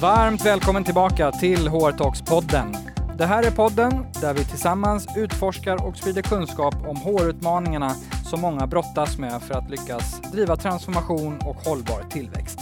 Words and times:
Varmt 0.00 0.44
välkommen 0.44 0.84
tillbaka 0.84 1.32
till 1.32 1.68
HR 1.68 1.92
Talks-podden. 1.92 2.76
Det 3.18 3.26
här 3.26 3.42
är 3.42 3.50
podden 3.50 4.06
där 4.20 4.34
vi 4.34 4.44
tillsammans 4.44 5.06
utforskar 5.16 5.86
och 5.86 5.96
sprider 5.96 6.22
kunskap 6.22 6.74
om 6.86 6.96
HR-utmaningarna 6.96 7.94
som 8.30 8.40
många 8.40 8.66
brottas 8.66 9.18
med 9.18 9.42
för 9.42 9.54
att 9.54 9.70
lyckas 9.70 10.20
driva 10.32 10.56
transformation 10.56 11.38
och 11.38 11.56
hållbar 11.56 12.02
tillväxt. 12.10 12.58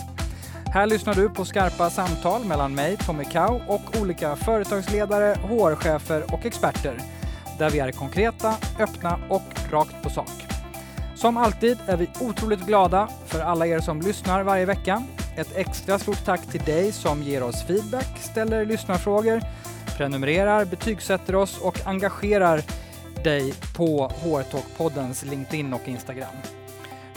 Här 0.66 0.86
lyssnar 0.86 1.14
du 1.14 1.28
på 1.28 1.44
skarpa 1.44 1.90
samtal 1.90 2.44
mellan 2.44 2.74
mig, 2.74 2.96
Tommy 2.96 3.24
Kau, 3.24 3.60
och 3.68 4.00
olika 4.00 4.36
företagsledare, 4.36 5.34
HR-chefer 5.34 6.34
och 6.34 6.46
experter 6.46 7.00
där 7.58 7.70
vi 7.70 7.78
är 7.78 7.92
konkreta, 7.92 8.54
öppna 8.78 9.18
och 9.28 9.70
rakt 9.70 10.02
på 10.02 10.10
sak. 10.10 10.46
Som 11.14 11.36
alltid 11.36 11.78
är 11.86 11.96
vi 11.96 12.10
otroligt 12.20 12.66
glada 12.66 13.08
för 13.26 13.40
alla 13.40 13.66
er 13.66 13.80
som 13.80 14.00
lyssnar 14.00 14.42
varje 14.42 14.66
vecka. 14.66 15.02
Ett 15.38 15.56
extra 15.56 15.98
stort 15.98 16.24
tack 16.24 16.46
till 16.46 16.60
dig 16.60 16.92
som 16.92 17.22
ger 17.22 17.42
oss 17.42 17.62
feedback, 17.66 18.18
ställer 18.18 18.64
lyssnarfrågor, 18.64 19.40
prenumererar, 19.96 20.64
betygsätter 20.64 21.34
oss 21.34 21.58
och 21.60 21.86
engagerar 21.86 22.62
dig 23.24 23.54
på 23.76 24.08
HR 24.08 24.42
Talk-poddens 24.42 25.24
LinkedIn 25.24 25.72
och 25.72 25.88
Instagram. 25.88 26.36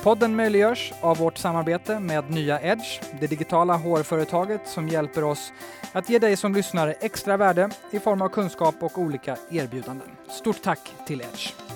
Podden 0.03 0.35
möjliggörs 0.35 0.93
av 1.01 1.17
vårt 1.17 1.37
samarbete 1.37 1.99
med 1.99 2.31
Nya 2.31 2.61
Edge, 2.61 3.01
det 3.19 3.27
digitala 3.27 3.77
HR-företaget 3.77 4.67
som 4.67 4.89
hjälper 4.89 5.23
oss 5.23 5.53
att 5.91 6.09
ge 6.09 6.19
dig 6.19 6.35
som 6.35 6.55
lyssnare 6.55 6.93
extra 6.93 7.37
värde 7.37 7.69
i 7.91 7.99
form 7.99 8.21
av 8.21 8.29
kunskap 8.29 8.75
och 8.79 8.97
olika 8.97 9.37
erbjudanden. 9.51 10.07
Stort 10.29 10.61
tack 10.61 10.93
till 11.07 11.21
Edge! 11.21 11.70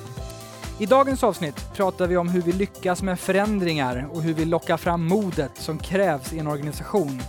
I 0.79 0.85
dagens 0.85 1.23
avsnitt 1.23 1.73
pratar 1.73 2.07
vi 2.07 2.17
om 2.17 2.29
hur 2.29 2.41
vi 2.41 2.51
lyckas 2.51 3.01
med 3.01 3.19
förändringar 3.19 4.09
och 4.11 4.21
hur 4.21 4.33
vi 4.33 4.45
lockar 4.45 4.77
fram 4.77 5.07
modet 5.07 5.51
som 5.55 5.77
krävs 5.77 6.33
i 6.33 6.39
en 6.39 6.47
organisation 6.47 7.21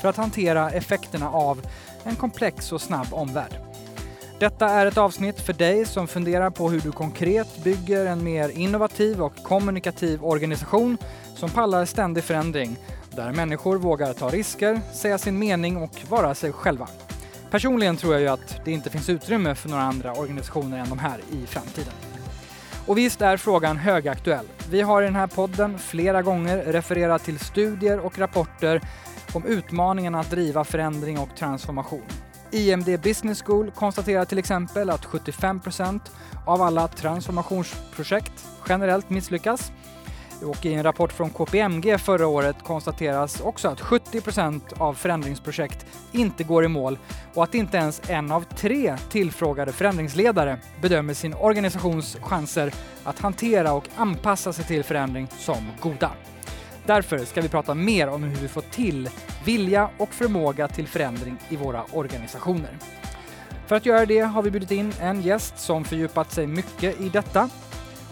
för 0.00 0.08
att 0.08 0.16
hantera 0.16 0.70
effekterna 0.70 1.30
av 1.30 1.66
en 2.02 2.16
komplex 2.16 2.72
och 2.72 2.80
snabb 2.80 3.06
omvärld. 3.10 3.58
Detta 4.38 4.68
är 4.68 4.86
ett 4.86 4.98
avsnitt 4.98 5.40
för 5.40 5.52
dig 5.52 5.86
som 5.86 6.08
funderar 6.08 6.50
på 6.50 6.70
hur 6.70 6.80
du 6.80 6.92
konkret 6.92 7.64
bygger 7.64 8.06
en 8.06 8.24
mer 8.24 8.48
innovativ 8.48 9.22
och 9.22 9.42
kommunikativ 9.42 10.24
organisation 10.24 10.98
som 11.36 11.50
pallar 11.50 11.84
ständig 11.84 12.24
förändring, 12.24 12.76
där 13.10 13.32
människor 13.32 13.76
vågar 13.76 14.12
ta 14.12 14.28
risker, 14.28 14.80
säga 14.92 15.18
sin 15.18 15.38
mening 15.38 15.76
och 15.76 16.02
vara 16.08 16.34
sig 16.34 16.52
själva. 16.52 16.88
Personligen 17.50 17.96
tror 17.96 18.12
jag 18.12 18.22
ju 18.22 18.28
att 18.28 18.60
det 18.64 18.72
inte 18.72 18.90
finns 18.90 19.08
utrymme 19.08 19.54
för 19.54 19.68
några 19.68 19.82
andra 19.82 20.12
organisationer 20.12 20.78
än 20.78 20.88
de 20.88 20.98
här 20.98 21.20
i 21.32 21.46
framtiden. 21.46 22.13
Och 22.86 22.98
visst 22.98 23.20
är 23.20 23.36
frågan 23.36 23.76
högaktuell. 23.76 24.46
Vi 24.70 24.80
har 24.80 25.02
i 25.02 25.04
den 25.04 25.16
här 25.16 25.26
podden 25.26 25.78
flera 25.78 26.22
gånger 26.22 26.56
refererat 26.56 27.24
till 27.24 27.38
studier 27.38 27.98
och 27.98 28.18
rapporter 28.18 28.80
om 29.32 29.46
utmaningarna 29.46 30.20
att 30.20 30.30
driva 30.30 30.64
förändring 30.64 31.18
och 31.18 31.36
transformation. 31.36 32.02
IMD 32.50 33.00
Business 33.02 33.42
School 33.42 33.70
konstaterar 33.70 34.24
till 34.24 34.38
exempel 34.38 34.90
att 34.90 35.04
75% 35.04 36.00
av 36.46 36.62
alla 36.62 36.88
transformationsprojekt 36.88 38.46
generellt 38.68 39.10
misslyckas. 39.10 39.72
Och 40.44 40.66
i 40.66 40.74
en 40.74 40.82
rapport 40.82 41.12
från 41.12 41.30
KPMG 41.30 41.98
förra 41.98 42.26
året 42.26 42.56
konstateras 42.62 43.40
också 43.40 43.68
att 43.68 43.80
70% 43.80 44.60
av 44.78 44.94
förändringsprojekt 44.94 45.86
inte 46.12 46.44
går 46.44 46.64
i 46.64 46.68
mål 46.68 46.98
och 47.34 47.44
att 47.44 47.54
inte 47.54 47.76
ens 47.76 48.02
en 48.08 48.32
av 48.32 48.44
tre 48.56 48.96
tillfrågade 49.10 49.72
förändringsledare 49.72 50.58
bedömer 50.82 51.14
sin 51.14 51.34
organisations 51.34 52.16
chanser 52.20 52.74
att 53.04 53.18
hantera 53.18 53.72
och 53.72 53.88
anpassa 53.96 54.52
sig 54.52 54.64
till 54.64 54.84
förändring 54.84 55.28
som 55.38 55.70
goda. 55.80 56.10
Därför 56.86 57.18
ska 57.18 57.40
vi 57.40 57.48
prata 57.48 57.74
mer 57.74 58.08
om 58.08 58.22
hur 58.22 58.36
vi 58.36 58.48
får 58.48 58.60
till 58.60 59.10
vilja 59.44 59.90
och 59.98 60.14
förmåga 60.14 60.68
till 60.68 60.88
förändring 60.88 61.36
i 61.48 61.56
våra 61.56 61.84
organisationer. 61.92 62.78
För 63.66 63.76
att 63.76 63.86
göra 63.86 64.06
det 64.06 64.20
har 64.20 64.42
vi 64.42 64.50
bjudit 64.50 64.70
in 64.70 64.92
en 65.00 65.22
gäst 65.22 65.58
som 65.58 65.84
fördjupat 65.84 66.32
sig 66.32 66.46
mycket 66.46 67.00
i 67.00 67.08
detta. 67.08 67.50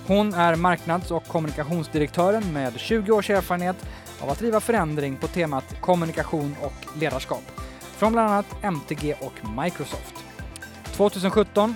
Hon 0.07 0.35
är 0.35 0.57
marknads 0.57 1.11
och 1.11 1.27
kommunikationsdirektören 1.27 2.53
med 2.53 2.81
20 2.81 3.13
års 3.13 3.31
erfarenhet 3.31 3.77
av 4.21 4.31
att 4.31 4.39
driva 4.39 4.61
förändring 4.61 5.17
på 5.17 5.27
temat 5.27 5.81
kommunikation 5.81 6.57
och 6.63 6.99
ledarskap 6.99 7.43
från 7.81 8.13
bland 8.13 8.31
annat 8.31 8.47
MTG 8.63 9.15
och 9.21 9.63
Microsoft. 9.63 10.15
2017 10.85 11.75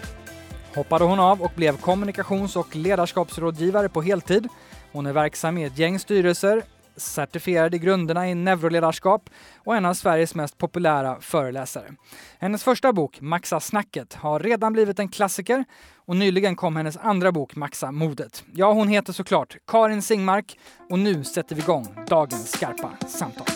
hoppade 0.75 1.05
hon 1.05 1.21
av 1.21 1.43
och 1.43 1.53
blev 1.55 1.77
kommunikations 1.77 2.57
och 2.57 2.77
ledarskapsrådgivare 2.77 3.89
på 3.89 4.03
heltid. 4.03 4.49
Hon 4.93 5.07
är 5.07 5.13
verksam 5.13 5.59
i 5.59 5.65
ett 5.65 5.79
gäng 5.79 5.99
styrelser, 5.99 6.63
certifierad 6.97 7.75
i 7.75 7.79
grunderna 7.79 8.31
i 8.31 8.34
neuroledarskap 8.34 9.31
och 9.65 9.77
en 9.77 9.84
av 9.84 9.95
Sveriges 9.95 10.34
mest 10.34 10.59
populära 10.59 11.21
föreläsare. 11.21 11.93
Hennes 12.39 12.65
första 12.65 12.93
bok, 12.93 13.21
Maxa 13.21 13.61
snacket, 13.61 14.15
har 14.15 14.41
redan 14.41 14.73
blivit 14.73 14.99
en 14.99 15.09
klassiker 15.09 15.65
och 15.95 16.17
nyligen 16.17 16.57
kom 16.57 16.77
hennes 16.77 16.97
andra 16.97 17.33
bok, 17.33 17.57
Maxa 17.57 17.93
modet. 17.93 18.45
Ja, 18.53 18.73
hon 18.73 18.89
heter 18.89 19.12
såklart 19.12 19.57
Karin 19.67 20.03
Singmark 20.03 20.59
och 20.91 20.99
nu 20.99 21.25
sätter 21.25 21.57
vi 21.57 21.62
igång 21.62 21.87
dagens 22.09 22.53
skarpa 22.53 22.91
samtal. 23.07 23.47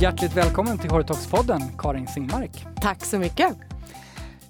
Hjärtligt 0.00 0.36
välkommen 0.36 0.78
till 0.78 0.90
Horitox-podden, 0.90 1.60
Karin 1.78 2.06
Singmark. 2.06 2.66
Tack 2.82 3.04
så 3.04 3.18
mycket. 3.18 3.56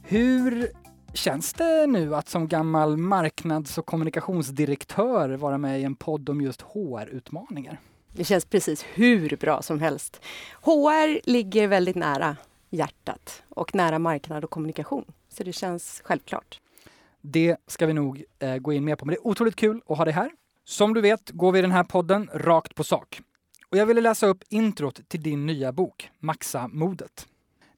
Hur 0.02 0.68
känns 1.12 1.52
det 1.52 1.86
nu 1.86 2.14
att 2.14 2.28
som 2.28 2.48
gammal 2.48 2.96
marknads 2.96 3.78
och 3.78 3.86
kommunikationsdirektör 3.86 5.28
vara 5.28 5.58
med 5.58 5.80
i 5.80 5.84
en 5.84 5.94
podd 5.94 6.28
om 6.28 6.40
just 6.40 6.62
HR-utmaningar? 6.62 7.80
Det 8.12 8.24
känns 8.24 8.44
precis 8.44 8.84
hur 8.94 9.36
bra 9.36 9.62
som 9.62 9.80
helst. 9.80 10.20
HR 10.62 11.30
ligger 11.30 11.68
väldigt 11.68 11.96
nära 11.96 12.36
hjärtat 12.70 13.42
och 13.48 13.74
nära 13.74 13.98
marknad 13.98 14.44
och 14.44 14.50
kommunikation. 14.50 15.04
Så 15.28 15.44
det 15.44 15.52
känns 15.52 16.00
självklart. 16.04 16.60
Det 17.20 17.56
ska 17.66 17.86
vi 17.86 17.92
nog 17.92 18.24
eh, 18.38 18.56
gå 18.56 18.72
in 18.72 18.84
mer 18.84 18.96
på, 18.96 19.04
men 19.04 19.14
det 19.14 19.18
är 19.18 19.26
otroligt 19.26 19.56
kul 19.56 19.80
att 19.88 19.98
ha 19.98 20.04
dig 20.04 20.14
här. 20.14 20.30
Som 20.64 20.94
du 20.94 21.00
vet 21.00 21.30
går 21.30 21.52
vi 21.52 21.58
i 21.58 21.62
den 21.62 21.72
här 21.72 21.84
podden 21.84 22.30
rakt 22.34 22.74
på 22.74 22.84
sak. 22.84 23.20
Och 23.70 23.76
jag 23.76 23.86
ville 23.86 24.00
läsa 24.00 24.26
upp 24.26 24.44
introt 24.48 25.08
till 25.08 25.22
din 25.22 25.46
nya 25.46 25.72
bok, 25.72 26.10
Maxa 26.18 26.68
modet. 26.68 27.26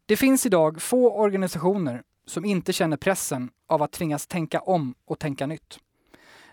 Det 0.07 0.17
finns 0.17 0.47
idag 0.47 0.83
få 0.83 1.11
organisationer 1.11 2.03
som 2.31 2.45
inte 2.45 2.73
känner 2.73 2.97
pressen 2.97 3.51
av 3.67 3.83
att 3.83 3.93
tvingas 3.93 4.27
tänka 4.27 4.61
om 4.61 4.95
och 5.05 5.19
tänka 5.19 5.47
nytt. 5.47 5.79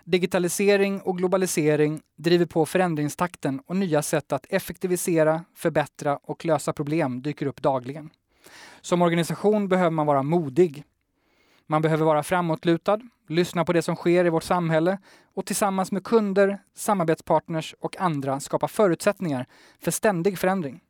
Digitalisering 0.04 1.00
och 1.00 1.18
globalisering 1.18 2.00
driver 2.16 2.46
på 2.46 2.66
förändringstakten 2.66 3.60
och 3.66 3.76
nya 3.76 4.02
sätt 4.02 4.32
att 4.32 4.46
effektivisera, 4.48 5.44
förbättra 5.54 6.16
och 6.16 6.44
lösa 6.44 6.72
problem 6.72 7.22
dyker 7.22 7.46
upp 7.46 7.62
dagligen. 7.62 8.10
Som 8.80 9.02
organisation 9.02 9.68
behöver 9.68 9.90
man 9.90 10.06
vara 10.06 10.22
modig. 10.22 10.84
Man 11.66 11.82
behöver 11.82 12.04
vara 12.04 12.22
framåtlutad, 12.22 13.00
lyssna 13.28 13.64
på 13.64 13.72
det 13.72 13.82
som 13.82 13.96
sker 13.96 14.24
i 14.24 14.30
vårt 14.30 14.44
samhälle 14.44 14.98
och 15.34 15.46
tillsammans 15.46 15.92
med 15.92 16.04
kunder, 16.04 16.58
samarbetspartners 16.74 17.74
och 17.80 18.00
andra 18.00 18.40
skapa 18.40 18.68
förutsättningar 18.68 19.46
för 19.80 19.90
ständig 19.90 20.38
förändring. 20.38 20.80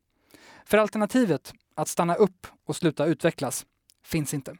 För 0.65 0.79
alternativet, 0.79 1.53
att 1.75 1.89
stanna 1.89 2.15
upp 2.15 2.47
och 2.67 2.77
sluta 2.77 3.07
utvecklas, 3.07 3.67
finns 4.05 4.35
inte. 4.35 4.57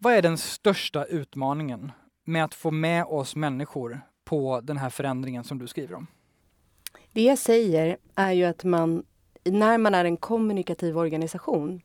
Vad 0.00 0.14
är 0.14 0.22
den 0.22 0.38
största 0.38 1.04
utmaningen 1.04 1.92
med 2.24 2.44
att 2.44 2.54
få 2.54 2.70
med 2.70 3.04
oss 3.04 3.36
människor 3.36 4.00
på 4.24 4.60
den 4.60 4.76
här 4.76 4.90
förändringen 4.90 5.44
som 5.44 5.58
du 5.58 5.66
skriver 5.66 5.94
om? 5.94 6.06
Det 7.12 7.22
jag 7.22 7.38
säger 7.38 7.96
är 8.14 8.32
ju 8.32 8.44
att 8.44 8.64
man, 8.64 9.04
när 9.44 9.78
man 9.78 9.94
är 9.94 10.04
en 10.04 10.16
kommunikativ 10.16 10.98
organisation, 10.98 11.80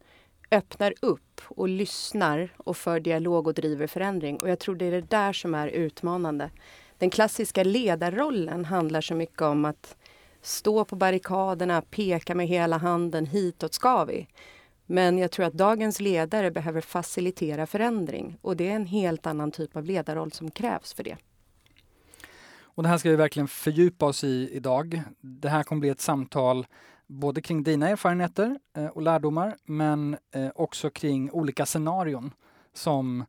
öppnar 0.52 0.94
upp 1.02 1.41
och 1.47 1.69
lyssnar 1.69 2.50
och 2.57 2.78
för 2.78 3.00
dialog 3.00 3.47
och 3.47 3.53
driver 3.53 3.88
förändring. 3.88 4.38
Och 4.38 4.50
jag 4.50 4.59
tror 4.59 4.75
det 4.75 4.85
är 4.85 4.91
det 4.91 5.09
där 5.09 5.34
som 5.34 5.55
är 5.55 5.67
utmanande. 5.67 6.49
Den 6.97 7.09
klassiska 7.09 7.64
ledarrollen 7.64 8.66
handlar 8.66 9.02
så 9.02 9.16
mycket 9.16 9.41
om 9.41 9.66
att 9.66 9.97
stå 10.41 10.85
på 10.85 10.96
barrikaderna, 10.96 11.82
peka 11.82 12.35
med 12.35 12.47
hela 12.47 12.78
handen, 12.78 13.26
hitåt 13.26 13.73
ska 13.73 14.05
vi. 14.05 14.28
Men 14.85 15.18
jag 15.18 15.32
tror 15.32 15.46
att 15.46 15.53
dagens 15.53 16.00
ledare 16.00 16.52
behöver 16.52 16.82
facilitera 16.82 17.66
förändring 17.66 18.38
och 18.41 18.58
det 18.58 18.70
är 18.70 18.76
en 18.76 18.85
helt 18.85 19.26
annan 19.26 19.52
typ 19.52 19.76
av 19.76 19.85
ledarroll 19.85 20.32
som 20.32 20.52
krävs 20.52 20.94
för 20.94 21.03
det. 21.03 21.18
Och 22.76 22.84
det 22.84 22.90
här 22.90 22.97
ska 22.97 23.09
vi 23.09 23.16
verkligen 23.16 23.47
fördjupa 23.47 24.06
oss 24.06 24.24
i 24.24 24.50
idag. 24.53 25.02
Det 25.22 25.50
här 25.50 25.64
kommer 25.64 25.80
bli 25.80 25.90
ett 25.90 26.02
samtal 26.02 26.68
både 27.08 27.41
kring 27.41 27.64
dina 27.64 27.90
erfarenheter 27.90 28.59
eh, 28.78 28.85
och 28.85 29.02
lärdomar 29.02 29.58
men 29.64 30.18
eh, 30.32 30.50
också 30.56 30.90
kring 30.90 31.32
olika 31.32 31.66
scenarion 31.66 32.32
som 32.74 33.22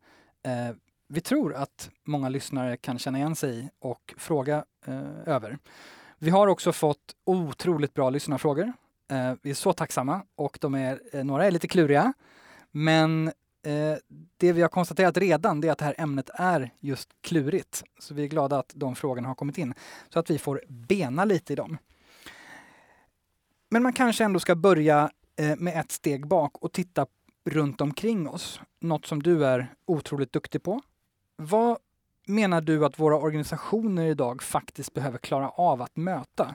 eh, 0.42 0.76
vi 1.08 1.20
tror 1.20 1.54
att 1.54 1.90
många 2.04 2.28
lyssnare 2.28 2.76
kan 2.76 2.98
känna 2.98 3.18
igen 3.18 3.36
sig 3.36 3.58
i 3.58 3.68
och 3.78 4.14
fråga 4.16 4.64
över. 5.26 5.58
Vi 6.18 6.30
har 6.30 6.46
också 6.46 6.72
fått 6.72 7.16
otroligt 7.24 7.94
bra 7.94 8.10
lyssnarfrågor 8.10 8.72
Eh, 9.10 9.34
vi 9.42 9.50
är 9.50 9.54
så 9.54 9.72
tacksamma 9.72 10.22
och 10.34 10.58
de 10.60 10.74
är, 10.74 11.00
eh, 11.12 11.24
några 11.24 11.46
är 11.46 11.50
lite 11.50 11.68
kluriga. 11.68 12.12
Men 12.70 13.28
eh, 13.62 13.96
det 14.36 14.52
vi 14.52 14.62
har 14.62 14.68
konstaterat 14.68 15.16
redan 15.16 15.60
det 15.60 15.68
är 15.68 15.72
att 15.72 15.78
det 15.78 15.84
här 15.84 15.94
ämnet 15.98 16.30
är 16.34 16.70
just 16.80 17.08
klurigt. 17.20 17.84
Så 17.98 18.14
vi 18.14 18.24
är 18.24 18.28
glada 18.28 18.58
att 18.58 18.72
de 18.74 18.96
frågorna 18.96 19.28
har 19.28 19.34
kommit 19.34 19.58
in 19.58 19.74
så 20.08 20.18
att 20.18 20.30
vi 20.30 20.38
får 20.38 20.62
bena 20.68 21.24
lite 21.24 21.52
i 21.52 21.56
dem. 21.56 21.78
Men 23.70 23.82
man 23.82 23.92
kanske 23.92 24.24
ändå 24.24 24.40
ska 24.40 24.54
börja 24.54 25.10
med 25.58 25.80
ett 25.80 25.92
steg 25.92 26.26
bak 26.26 26.58
och 26.58 26.72
titta 26.72 27.06
runt 27.44 27.80
omkring 27.80 28.28
oss. 28.28 28.60
Något 28.80 29.06
som 29.06 29.22
du 29.22 29.46
är 29.46 29.74
otroligt 29.86 30.32
duktig 30.32 30.62
på. 30.62 30.80
Vad 31.36 31.78
menar 32.26 32.60
du 32.60 32.84
att 32.84 32.98
våra 32.98 33.16
organisationer 33.16 34.06
idag 34.06 34.42
faktiskt 34.42 34.94
behöver 34.94 35.18
klara 35.18 35.48
av 35.48 35.82
att 35.82 35.96
möta? 35.96 36.54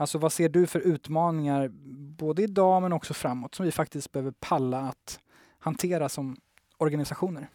Alltså 0.00 0.18
vad 0.18 0.32
ser 0.32 0.48
du 0.48 0.66
för 0.66 0.80
utmaningar 0.80 1.70
både 2.18 2.42
idag 2.42 2.82
men 2.82 2.92
också 2.92 3.14
framåt 3.14 3.54
som 3.54 3.66
vi 3.66 3.72
faktiskt 3.72 4.12
behöver 4.12 4.32
palla 4.40 4.80
att 4.80 5.20
hantera 5.58 6.08
som 6.08 6.36
organisationer? 6.76 7.48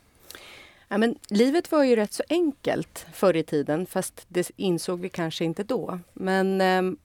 Ja, 0.88 0.98
men 0.98 1.16
livet 1.30 1.72
var 1.72 1.84
ju 1.84 1.96
rätt 1.96 2.14
så 2.14 2.24
enkelt 2.30 3.06
förr 3.14 3.36
i 3.36 3.44
tiden 3.44 3.86
fast 3.86 4.26
det 4.28 4.52
insåg 4.56 5.00
vi 5.00 5.10
kanske 5.10 5.46
inte 5.46 5.64
då. 5.64 6.00
Men 6.14 6.62
eh, 6.62 6.98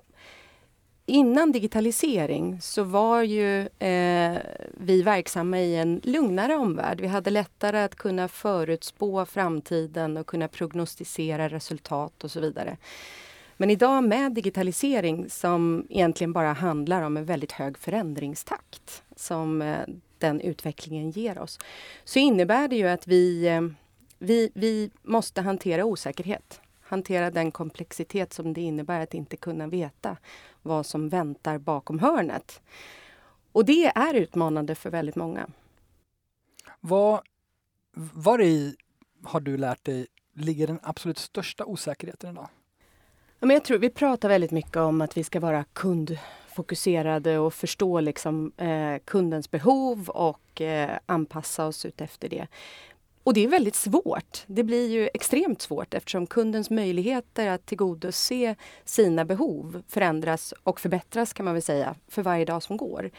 innan 1.07 1.53
digitalisering 1.53 2.61
så 2.61 2.83
var 2.83 3.23
ju 3.23 3.61
eh, 3.61 4.39
vi 4.75 5.03
verksamma 5.03 5.61
i 5.61 5.77
en 5.77 6.01
lugnare 6.05 6.57
omvärld. 6.57 7.01
Vi 7.01 7.07
hade 7.07 7.31
lättare 7.31 7.79
att 7.79 7.95
kunna 7.95 8.29
förutspå 8.29 9.27
framtiden 9.27 10.17
och 10.17 10.27
kunna 10.27 10.49
prognostisera 10.49 11.49
resultat 11.49 12.25
och 12.25 12.31
så 12.31 12.41
vidare. 12.41 12.77
Men 13.61 13.71
idag 13.71 14.05
med 14.05 14.33
digitalisering 14.33 15.31
som 15.31 15.87
egentligen 15.91 16.33
bara 16.33 16.53
handlar 16.53 17.03
om 17.03 17.17
en 17.17 17.25
väldigt 17.25 17.53
hög 17.53 17.79
förändringstakt 17.79 19.03
som 19.17 19.63
eh, 19.63 19.87
den 20.19 20.41
utvecklingen 20.41 21.11
ger 21.11 21.39
oss, 21.39 21.59
så 22.05 22.19
innebär 22.19 22.69
det 22.69 22.77
ju 22.77 22.89
att 22.89 23.07
vi, 23.07 23.49
eh, 23.49 23.63
vi, 24.19 24.51
vi 24.55 24.91
måste 25.03 25.41
hantera 25.41 25.85
osäkerhet. 25.85 26.61
Hantera 26.81 27.31
den 27.31 27.51
komplexitet 27.51 28.33
som 28.33 28.53
det 28.53 28.61
innebär 28.61 29.01
att 29.01 29.15
inte 29.15 29.37
kunna 29.37 29.67
veta 29.67 30.17
vad 30.63 30.87
som 30.87 31.09
väntar 31.09 31.59
bakom 31.59 31.99
hörnet. 31.99 32.63
Och 33.53 33.65
det 33.65 33.87
är 33.87 34.15
utmanande 34.15 34.75
för 34.75 34.91
väldigt 34.91 35.17
många. 35.17 35.49
Vad, 36.81 37.21
var 38.15 38.43
i 38.43 38.77
har 39.25 39.41
du 39.41 39.57
lärt 39.57 39.85
dig 39.85 40.07
ligger 40.33 40.67
den 40.67 40.81
absolut 40.83 41.19
största 41.19 41.65
osäkerheten 41.65 42.31
idag? 42.31 42.49
Men 43.41 43.51
jag 43.51 43.65
tror 43.65 43.79
vi 43.79 43.91
pratar 43.91 44.29
väldigt 44.29 44.51
mycket 44.51 44.77
om 44.77 45.01
att 45.01 45.17
vi 45.17 45.25
ska 45.25 45.41
vara 45.41 45.65
kundfokuserade 45.73 47.39
och 47.39 47.55
förstå 47.55 48.01
liksom, 48.01 48.53
eh, 48.57 48.99
kundens 49.05 49.51
behov 49.51 50.09
och 50.09 50.61
eh, 50.61 50.99
anpassa 51.07 51.67
oss 51.67 51.85
ut 51.85 52.01
efter 52.01 52.29
det. 52.29 52.47
Och 53.23 53.35
det 53.35 53.45
är 53.45 53.49
väldigt 53.49 53.75
svårt. 53.75 54.45
Det 54.47 54.63
blir 54.63 54.89
ju 54.89 55.09
extremt 55.15 55.63
svårt 55.63 55.95
eftersom 55.95 56.27
kundens 56.27 56.71
möjligheter 56.71 57.49
att 57.49 57.67
tillgodose 57.67 58.55
sina 58.85 59.25
behov 59.25 59.83
förändras 59.89 60.55
och 60.63 60.81
förbättras 60.81 61.33
kan 61.33 61.45
man 61.45 61.55
väl 61.55 61.63
säga 61.63 61.95
för 62.09 62.23
varje 62.23 62.45
dag 62.45 62.63
som 62.63 62.77
går. 62.77 63.11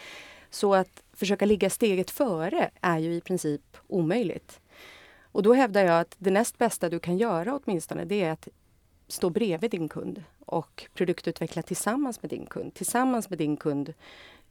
Så 0.50 0.76
att 0.76 1.04
försöka 1.14 1.46
ligga 1.46 1.70
steget 1.70 2.12
före 2.12 2.70
är 2.82 2.98
ju 2.98 3.14
i 3.14 3.22
princip 3.22 3.78
omöjligt. 3.88 4.60
Och 5.32 5.44
då 5.44 5.54
hävdar 5.54 5.84
jag 5.84 6.00
att 6.00 6.16
det 6.18 6.32
näst 6.32 6.58
bästa 6.58 6.90
du 6.90 7.00
kan 7.00 7.18
göra 7.18 7.60
åtminstone 7.64 8.06
det 8.06 8.24
är 8.24 8.32
att 8.32 8.48
stå 9.10 9.30
bredvid 9.30 9.72
din 9.72 9.90
kund 9.90 10.24
och 10.40 10.88
produktutveckla 10.94 11.62
tillsammans 11.62 12.22
med 12.22 12.30
din 12.30 12.46
kund. 12.46 12.74
Tillsammans 12.74 13.30
med 13.30 13.40
din 13.40 13.58
kund 13.58 13.94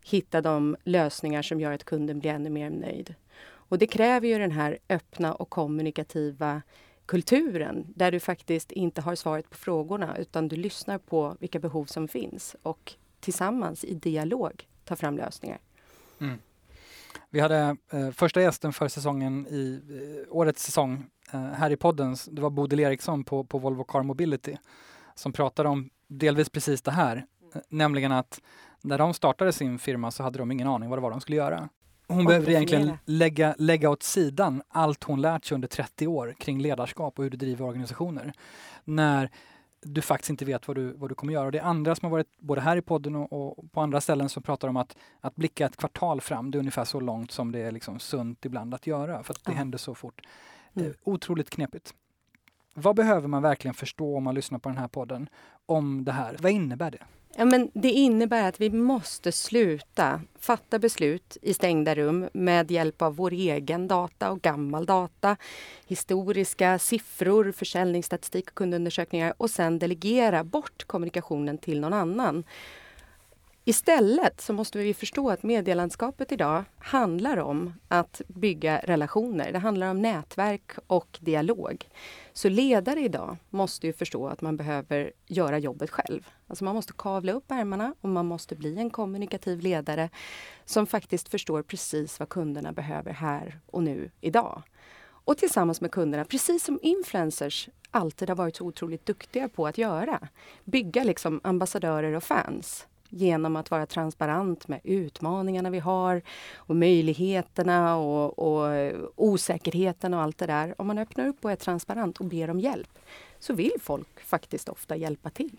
hitta 0.04 0.40
de 0.40 0.76
lösningar 0.84 1.42
som 1.42 1.60
gör 1.60 1.72
att 1.72 1.84
kunden 1.84 2.18
blir 2.18 2.30
ännu 2.30 2.50
mer 2.50 2.70
nöjd. 2.70 3.14
Och 3.40 3.78
det 3.78 3.86
kräver 3.86 4.28
ju 4.28 4.38
den 4.38 4.50
här 4.50 4.78
öppna 4.88 5.34
och 5.34 5.50
kommunikativa 5.50 6.62
kulturen 7.06 7.86
där 7.96 8.12
du 8.12 8.20
faktiskt 8.20 8.72
inte 8.72 9.00
har 9.00 9.14
svaret 9.14 9.50
på 9.50 9.56
frågorna 9.56 10.16
utan 10.16 10.48
du 10.48 10.56
lyssnar 10.56 10.98
på 10.98 11.36
vilka 11.40 11.58
behov 11.58 11.84
som 11.84 12.08
finns 12.08 12.56
och 12.62 12.94
tillsammans 13.20 13.84
i 13.84 13.94
dialog 13.94 14.68
tar 14.84 14.96
fram 14.96 15.16
lösningar. 15.16 15.58
Mm. 16.20 16.38
Vi 17.30 17.40
hade 17.40 17.76
eh, 17.92 18.10
första 18.10 18.42
gästen 18.42 18.72
för 18.72 18.88
säsongen 18.88 19.46
i 19.46 19.80
eh, 19.90 20.36
årets 20.36 20.62
säsong 20.62 21.04
här 21.36 21.70
i 21.70 21.76
podden. 21.76 22.16
Det 22.26 22.42
var 22.42 22.50
Bodil 22.50 22.80
Eriksson 22.80 23.24
på, 23.24 23.44
på 23.44 23.58
Volvo 23.58 23.84
Car 23.84 24.02
Mobility 24.02 24.56
som 25.18 25.32
pratade 25.32 25.68
om 25.68 25.90
delvis 26.08 26.48
precis 26.48 26.82
det 26.82 26.90
här, 26.90 27.26
eh, 27.54 27.60
nämligen 27.68 28.12
att 28.12 28.40
när 28.82 28.98
de 28.98 29.14
startade 29.14 29.52
sin 29.52 29.78
firma 29.78 30.10
så 30.10 30.22
hade 30.22 30.38
de 30.38 30.52
ingen 30.52 30.68
aning 30.68 30.88
vad 30.88 30.98
det 30.98 31.02
var 31.02 31.10
de 31.10 31.20
skulle 31.20 31.36
göra. 31.36 31.68
Hon 32.08 32.24
behöver 32.24 32.50
egentligen 32.50 32.98
lägga, 33.04 33.54
lägga 33.58 33.90
åt 33.90 34.02
sidan 34.02 34.62
allt 34.68 35.04
hon 35.04 35.20
lärt 35.20 35.44
sig 35.44 35.54
under 35.54 35.68
30 35.68 36.06
år 36.06 36.34
kring 36.38 36.60
ledarskap 36.60 37.18
och 37.18 37.24
hur 37.24 37.30
du 37.30 37.36
driver 37.36 37.64
organisationer. 37.64 38.32
När 38.84 39.30
du 39.82 40.02
faktiskt 40.02 40.30
inte 40.30 40.44
vet 40.44 40.68
vad 40.68 40.76
du, 40.76 40.92
vad 40.92 41.10
du 41.10 41.14
kommer 41.14 41.32
göra. 41.32 41.46
Och 41.46 41.52
det 41.52 41.58
är 41.58 41.62
andra 41.62 41.94
som 41.94 42.06
har 42.06 42.10
varit 42.10 42.38
både 42.38 42.60
här 42.60 42.76
i 42.76 42.82
podden 42.82 43.16
och, 43.16 43.32
och, 43.32 43.72
på 43.72 43.80
andra 43.80 44.00
ställen 44.00 44.28
som 44.28 44.42
pratar 44.42 44.68
om 44.68 44.76
att, 44.76 44.96
att 45.20 45.36
blicka 45.36 45.66
ett 45.66 45.76
kvartal 45.76 46.20
fram. 46.20 46.50
Det 46.50 46.56
är 46.56 46.60
ungefär 46.60 46.84
så 46.84 47.00
långt 47.00 47.30
som 47.30 47.52
det 47.52 47.60
är 47.60 47.72
liksom 47.72 47.98
sunt 47.98 48.44
ibland 48.44 48.74
att 48.74 48.86
göra 48.86 49.22
för 49.22 49.34
att 49.34 49.44
det 49.44 49.52
ja. 49.52 49.58
händer 49.58 49.78
så 49.78 49.94
fort. 49.94 50.20
Mm. 50.76 50.94
Otroligt 51.04 51.50
knepigt. 51.50 51.94
Vad 52.74 52.96
behöver 52.96 53.28
man 53.28 53.42
verkligen 53.42 53.74
förstå 53.74 54.16
om 54.16 54.24
man 54.24 54.34
lyssnar 54.34 54.58
på 54.58 54.68
den 54.68 54.78
här 54.78 54.88
podden 54.88 55.28
om 55.66 56.04
det 56.04 56.12
här? 56.12 56.36
Vad 56.40 56.52
innebär 56.52 56.90
det? 56.90 57.02
Ja, 57.36 57.44
men 57.44 57.70
det 57.74 57.90
innebär 57.90 58.48
att 58.48 58.60
vi 58.60 58.70
måste 58.70 59.32
sluta 59.32 60.20
fatta 60.38 60.78
beslut 60.78 61.36
i 61.42 61.54
stängda 61.54 61.94
rum 61.94 62.28
med 62.32 62.70
hjälp 62.70 63.02
av 63.02 63.16
vår 63.16 63.32
egen 63.32 63.88
data 63.88 64.30
och 64.30 64.40
gammal 64.40 64.86
data, 64.86 65.36
historiska 65.86 66.78
siffror, 66.78 67.52
försäljningsstatistik 67.52 68.48
och 68.48 68.54
kundundersökningar 68.54 69.34
och 69.36 69.50
sen 69.50 69.78
delegera 69.78 70.44
bort 70.44 70.84
kommunikationen 70.84 71.58
till 71.58 71.80
någon 71.80 71.92
annan. 71.92 72.44
Istället 73.68 74.40
så 74.40 74.52
måste 74.52 74.78
vi 74.78 74.94
förstå 74.94 75.30
att 75.30 75.42
medielandskapet 75.42 76.32
idag 76.32 76.64
handlar 76.78 77.36
om 77.36 77.72
att 77.88 78.22
bygga 78.28 78.80
relationer. 78.84 79.52
Det 79.52 79.58
handlar 79.58 79.90
om 79.90 80.02
nätverk 80.02 80.72
och 80.86 81.18
dialog. 81.20 81.88
Så 82.32 82.48
ledare 82.48 83.00
idag 83.00 83.36
måste 83.50 83.86
ju 83.86 83.92
förstå 83.92 84.28
att 84.28 84.40
man 84.40 84.56
behöver 84.56 85.12
göra 85.26 85.58
jobbet 85.58 85.90
själv. 85.90 86.28
Alltså 86.46 86.64
man 86.64 86.74
måste 86.74 86.92
kavla 86.92 87.32
upp 87.32 87.50
ärmarna 87.50 87.94
och 88.00 88.08
man 88.08 88.26
måste 88.26 88.56
bli 88.56 88.78
en 88.78 88.90
kommunikativ 88.90 89.60
ledare 89.60 90.10
som 90.64 90.86
faktiskt 90.86 91.28
förstår 91.28 91.62
precis 91.62 92.18
vad 92.18 92.28
kunderna 92.28 92.72
behöver 92.72 93.12
här 93.12 93.60
och 93.66 93.82
nu 93.82 94.10
idag. 94.20 94.62
Och 95.00 95.38
tillsammans 95.38 95.80
med 95.80 95.90
kunderna, 95.90 96.24
precis 96.24 96.64
som 96.64 96.78
influencers 96.82 97.68
alltid 97.90 98.28
har 98.28 98.36
varit 98.36 98.56
så 98.56 98.64
otroligt 98.64 99.06
duktiga 99.06 99.48
på 99.48 99.66
att 99.66 99.78
göra. 99.78 100.28
Bygga 100.64 101.04
liksom 101.04 101.40
ambassadörer 101.44 102.12
och 102.12 102.24
fans 102.24 102.86
genom 103.08 103.56
att 103.56 103.70
vara 103.70 103.86
transparent 103.86 104.68
med 104.68 104.80
utmaningarna 104.84 105.70
vi 105.70 105.78
har 105.78 106.22
och 106.56 106.76
möjligheterna 106.76 107.96
och, 107.96 108.38
och 108.38 108.92
osäkerheten 109.16 110.14
och 110.14 110.20
allt 110.20 110.38
det 110.38 110.46
där. 110.46 110.74
Om 110.78 110.86
man 110.86 110.98
öppnar 110.98 111.26
upp 111.26 111.44
och 111.44 111.52
är 111.52 111.56
transparent 111.56 112.18
och 112.18 112.26
ber 112.26 112.50
om 112.50 112.60
hjälp 112.60 112.98
så 113.38 113.54
vill 113.54 113.72
folk 113.80 114.20
faktiskt 114.20 114.68
ofta 114.68 114.96
hjälpa 114.96 115.30
till. 115.30 115.56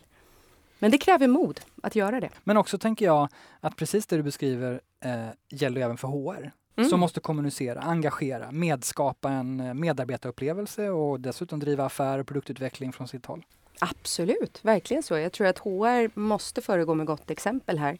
Men 0.79 0.91
det 0.91 0.97
kräver 0.97 1.27
mod 1.27 1.61
att 1.83 1.95
göra 1.95 2.19
det. 2.19 2.29
Men 2.43 2.57
också 2.57 2.77
tänker 2.77 3.05
jag 3.05 3.27
att 3.59 3.75
precis 3.75 4.05
det 4.05 4.17
du 4.17 4.23
beskriver 4.23 4.81
eh, 5.03 5.27
gäller 5.49 5.81
även 5.81 5.97
för 5.97 6.07
HR. 6.07 6.51
Mm. 6.75 6.89
Som 6.89 6.99
måste 6.99 7.19
kommunicera, 7.19 7.79
engagera, 7.79 8.51
medskapa 8.51 9.29
en 9.29 9.59
eh, 9.59 9.73
medarbetarupplevelse 9.73 10.89
och 10.89 11.19
dessutom 11.19 11.59
driva 11.59 11.85
affär 11.85 12.19
och 12.19 12.27
produktutveckling 12.27 12.93
från 12.93 13.07
sitt 13.07 13.25
håll. 13.25 13.45
Absolut, 13.79 14.59
verkligen 14.65 15.03
så. 15.03 15.17
Jag 15.17 15.31
tror 15.31 15.47
att 15.47 15.59
HR 15.59 16.19
måste 16.19 16.61
föregå 16.61 16.93
med 16.93 17.05
gott 17.05 17.31
exempel 17.31 17.79
här. 17.79 17.97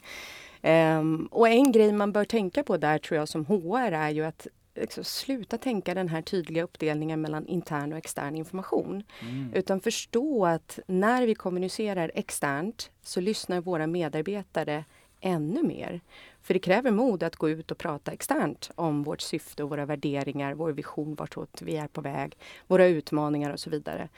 Um, 0.62 1.26
och 1.26 1.48
en 1.48 1.72
grej 1.72 1.92
man 1.92 2.12
bör 2.12 2.26
tänka 2.26 2.64
på 2.64 2.78
där 2.78 2.98
tror 2.98 3.18
jag 3.18 3.30
som 3.30 3.46
HR 3.46 3.92
är 3.92 4.10
ju 4.10 4.26
att 4.26 4.48
liksom, 4.76 5.04
sluta 5.04 5.58
tänka 5.58 5.94
den 5.94 6.08
här 6.08 6.22
tydliga 6.22 6.64
uppdelningen 6.64 7.22
mellan 7.22 7.48
intern 7.48 7.92
och 7.92 7.98
extern 7.98 8.36
information. 8.36 9.04
Mm. 9.22 9.54
Utan 9.54 9.80
förstå 9.80 10.46
att 10.46 10.80
när 10.88 11.26
vi 11.26 11.36
kommunicerar 11.36 12.12
externt 12.16 12.92
så 13.04 13.22
lyssnar 13.22 13.62
våra 13.62 13.88
medarbetare 13.88 14.86
ännu 15.22 15.64
mer. 15.64 16.02
För 16.42 16.54
det 16.54 16.60
kräver 16.60 16.92
mod 16.92 17.24
att 17.24 17.36
gå 17.36 17.50
ut 17.50 17.72
och 17.72 17.78
prata 17.78 18.12
externt 18.12 18.72
om 18.76 19.04
vårt 19.04 19.22
syfte 19.22 19.64
och 19.64 19.70
våra 19.70 19.86
värderingar, 19.86 20.54
vår 20.54 20.72
vision, 20.72 21.16
vartåt 21.16 21.62
vi 21.62 21.78
är 21.78 21.88
på 21.88 22.02
väg, 22.02 22.38
våra 22.68 22.86
utmaningar 22.86 23.52
och 23.54 23.60
så 23.60 23.70
vidare. 23.70 24.10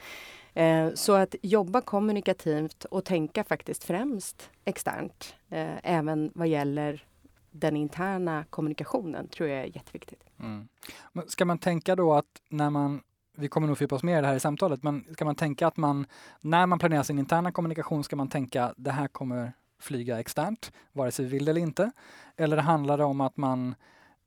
Eh, 0.54 0.94
så 0.94 1.12
att 1.12 1.34
jobba 1.42 1.80
kommunikativt 1.80 2.84
och 2.84 3.04
tänka 3.04 3.44
faktiskt 3.44 3.84
främst 3.84 4.50
externt, 4.64 5.34
eh, 5.50 5.74
även 5.82 6.30
vad 6.34 6.48
gäller 6.48 7.04
den 7.50 7.76
interna 7.76 8.44
kommunikationen, 8.50 9.28
tror 9.28 9.48
jag 9.48 9.58
är 9.58 9.76
jätteviktigt. 9.76 10.24
Mm. 10.40 10.68
Men 11.12 11.28
ska 11.28 11.44
man 11.44 11.58
tänka 11.58 11.96
då 11.96 12.14
att 12.14 12.26
när 12.48 12.70
man 12.70 13.00
vi 13.36 13.48
kommer 13.48 13.66
nog 13.66 13.78
fördjupa 13.78 13.94
oss 13.94 14.02
mer 14.02 14.18
i 14.18 14.20
det 14.20 14.26
här 14.26 14.34
i 14.34 14.40
samtalet, 14.40 14.82
men 14.82 15.04
ska 15.12 15.24
man 15.24 15.34
tänka 15.34 15.66
att 15.66 15.76
man 15.76 16.06
när 16.40 16.66
man 16.66 16.78
planerar 16.78 17.02
sin 17.02 17.18
interna 17.18 17.52
kommunikation 17.52 18.04
ska 18.04 18.16
man 18.16 18.28
tänka 18.28 18.74
det 18.76 18.90
här 18.90 19.08
kommer 19.08 19.52
flyga 19.82 20.20
externt, 20.20 20.72
vare 20.92 21.10
sig 21.10 21.24
vi 21.24 21.30
vill 21.30 21.48
eller 21.48 21.60
inte? 21.60 21.90
Eller 22.36 22.56
handlar 22.56 22.98
det 22.98 23.04
om 23.04 23.20
att 23.20 23.36
man 23.36 23.74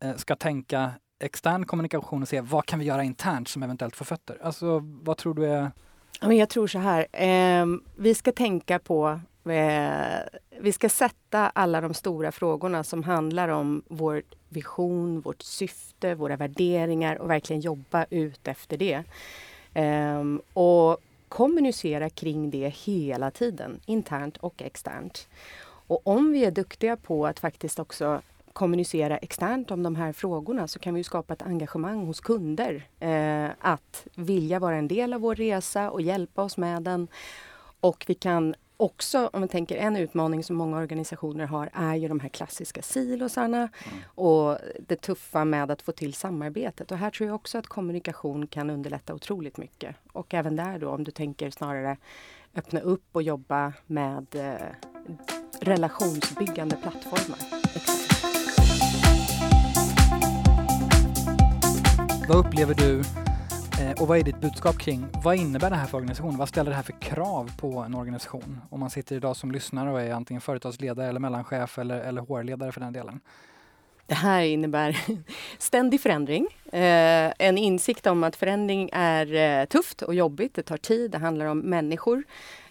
eh, 0.03 0.15
ska 0.15 0.35
tänka 0.35 0.91
extern 1.19 1.65
kommunikation 1.65 2.21
och 2.21 2.27
se 2.27 2.41
vad 2.41 2.65
kan 2.65 2.79
vi 2.79 2.85
göra 2.85 3.03
internt 3.03 3.47
som 3.47 3.63
eventuellt 3.63 3.95
får 3.95 4.05
fötter? 4.05 4.37
Alltså 4.43 4.79
vad 4.83 5.17
tror 5.17 5.33
du 5.33 5.45
är... 5.45 5.71
Jag 6.21 6.49
tror 6.49 6.67
så 6.67 6.79
här, 6.79 7.07
ehm, 7.11 7.83
vi 7.95 8.15
ska 8.15 8.31
tänka 8.31 8.79
på 8.79 9.19
eh, 9.49 10.19
vi 10.59 10.71
ska 10.71 10.89
sätta 10.89 11.49
alla 11.49 11.81
de 11.81 11.93
stora 11.93 12.31
frågorna 12.31 12.83
som 12.83 13.03
handlar 13.03 13.49
om 13.49 13.83
vår 13.87 14.21
vision, 14.49 15.21
vårt 15.21 15.41
syfte, 15.41 16.15
våra 16.15 16.37
värderingar 16.37 17.15
och 17.15 17.29
verkligen 17.29 17.61
jobba 17.61 18.05
ut 18.09 18.47
efter 18.47 18.77
det. 18.77 19.03
Ehm, 19.73 20.41
och 20.53 20.97
kommunicera 21.35 22.09
kring 22.09 22.49
det 22.49 22.69
hela 22.69 23.31
tiden, 23.31 23.79
internt 23.85 24.37
och 24.37 24.61
externt. 24.61 25.27
Och 25.87 26.07
om 26.07 26.31
vi 26.31 26.45
är 26.45 26.51
duktiga 26.51 26.97
på 26.97 27.27
att 27.27 27.39
faktiskt 27.39 27.79
också 27.79 28.21
kommunicera 28.53 29.17
externt 29.17 29.71
om 29.71 29.83
de 29.83 29.95
här 29.95 30.13
frågorna 30.13 30.67
så 30.67 30.79
kan 30.79 30.93
vi 30.93 31.03
skapa 31.03 31.33
ett 31.33 31.41
engagemang 31.41 32.05
hos 32.05 32.19
kunder 32.19 32.87
eh, 32.99 33.49
att 33.59 34.07
vilja 34.15 34.59
vara 34.59 34.75
en 34.75 34.87
del 34.87 35.13
av 35.13 35.21
vår 35.21 35.35
resa 35.35 35.91
och 35.91 36.01
hjälpa 36.01 36.43
oss 36.43 36.57
med 36.57 36.83
den. 36.83 37.07
Och 37.79 38.05
vi 38.07 38.13
kan 38.13 38.55
också, 38.77 39.29
om 39.33 39.41
vi 39.41 39.47
tänker 39.47 39.75
en 39.77 39.95
utmaning 39.95 40.43
som 40.43 40.55
många 40.55 40.77
organisationer 40.77 41.45
har, 41.45 41.69
är 41.73 41.95
ju 41.95 42.07
de 42.07 42.19
här 42.19 42.29
klassiska 42.29 42.81
silosarna 42.81 43.57
mm. 43.57 43.99
och 44.15 44.57
det 44.79 44.95
tuffa 44.95 45.45
med 45.45 45.71
att 45.71 45.81
få 45.81 45.91
till 45.91 46.13
samarbetet. 46.13 46.91
Och 46.91 46.97
här 46.97 47.11
tror 47.11 47.27
jag 47.27 47.35
också 47.35 47.57
att 47.57 47.67
kommunikation 47.67 48.47
kan 48.47 48.69
underlätta 48.69 49.13
otroligt 49.13 49.57
mycket. 49.57 49.95
Och 50.11 50.33
även 50.33 50.55
där 50.55 50.79
då, 50.79 50.89
om 50.89 51.03
du 51.03 51.11
tänker 51.11 51.49
snarare 51.49 51.97
öppna 52.55 52.79
upp 52.79 53.09
och 53.11 53.23
jobba 53.23 53.73
med 53.85 54.35
eh, 54.35 54.67
relationsbyggande 55.61 56.75
plattformar. 56.75 57.39
Vad 62.27 62.37
upplever 62.37 62.73
du 62.73 63.03
Eh, 63.81 64.01
och 64.01 64.07
vad 64.07 64.17
är 64.17 64.23
ditt 64.23 64.41
budskap 64.41 64.77
kring 64.77 65.07
vad 65.23 65.35
innebär 65.35 65.69
det 65.69 65.75
här 65.75 65.85
för 65.85 65.97
organisationen? 65.97 66.37
Vad 66.37 66.49
ställer 66.49 66.71
det 66.71 66.75
här 66.75 66.83
för 66.83 67.01
krav 67.01 67.51
på 67.57 67.79
en 67.79 67.95
organisation? 67.95 68.61
Om 68.69 68.79
man 68.79 68.89
sitter 68.89 69.15
idag 69.15 69.35
som 69.35 69.51
lyssnare 69.51 69.91
och 69.91 70.01
är 70.01 70.13
antingen 70.13 70.41
företagsledare 70.41 71.09
eller 71.09 71.19
mellanchef 71.19 71.79
eller, 71.79 71.99
eller 71.99 72.21
HR-ledare 72.21 72.71
för 72.71 72.79
den 72.79 72.93
delen. 72.93 73.19
Det 74.07 74.15
här 74.15 74.41
innebär 74.41 74.99
ständig 75.57 76.01
förändring. 76.01 76.47
Eh, 76.71 77.33
en 77.39 77.57
insikt 77.57 78.07
om 78.07 78.23
att 78.23 78.35
förändring 78.35 78.89
är 78.93 79.33
eh, 79.33 79.65
tufft 79.65 80.01
och 80.01 80.13
jobbigt. 80.15 80.53
Det 80.53 80.63
tar 80.63 80.77
tid. 80.77 81.11
Det 81.11 81.17
handlar 81.17 81.45
om 81.45 81.59
människor 81.59 82.23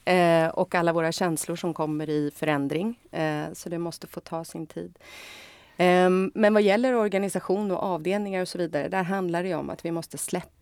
eh, 0.04 0.46
och 0.46 0.74
alla 0.74 0.92
våra 0.92 1.12
känslor 1.12 1.56
som 1.56 1.74
kommer 1.74 2.10
i 2.10 2.30
förändring. 2.34 2.98
Eh, 3.10 3.44
så 3.52 3.68
det 3.68 3.78
måste 3.78 4.06
få 4.06 4.20
ta 4.20 4.44
sin 4.44 4.66
tid. 4.66 4.98
Ehm, 5.76 6.32
men 6.34 6.54
vad 6.54 6.62
gäller 6.62 6.94
organisation 6.94 7.70
och 7.70 7.82
avdelningar 7.82 8.42
och 8.42 8.48
så 8.48 8.58
vidare, 8.58 8.88
där 8.88 9.02
handlar 9.02 9.42
det 9.42 9.54
om 9.54 9.70
att 9.70 9.84
vi 9.84 9.90
måste 9.90 10.18
släppa 10.18 10.53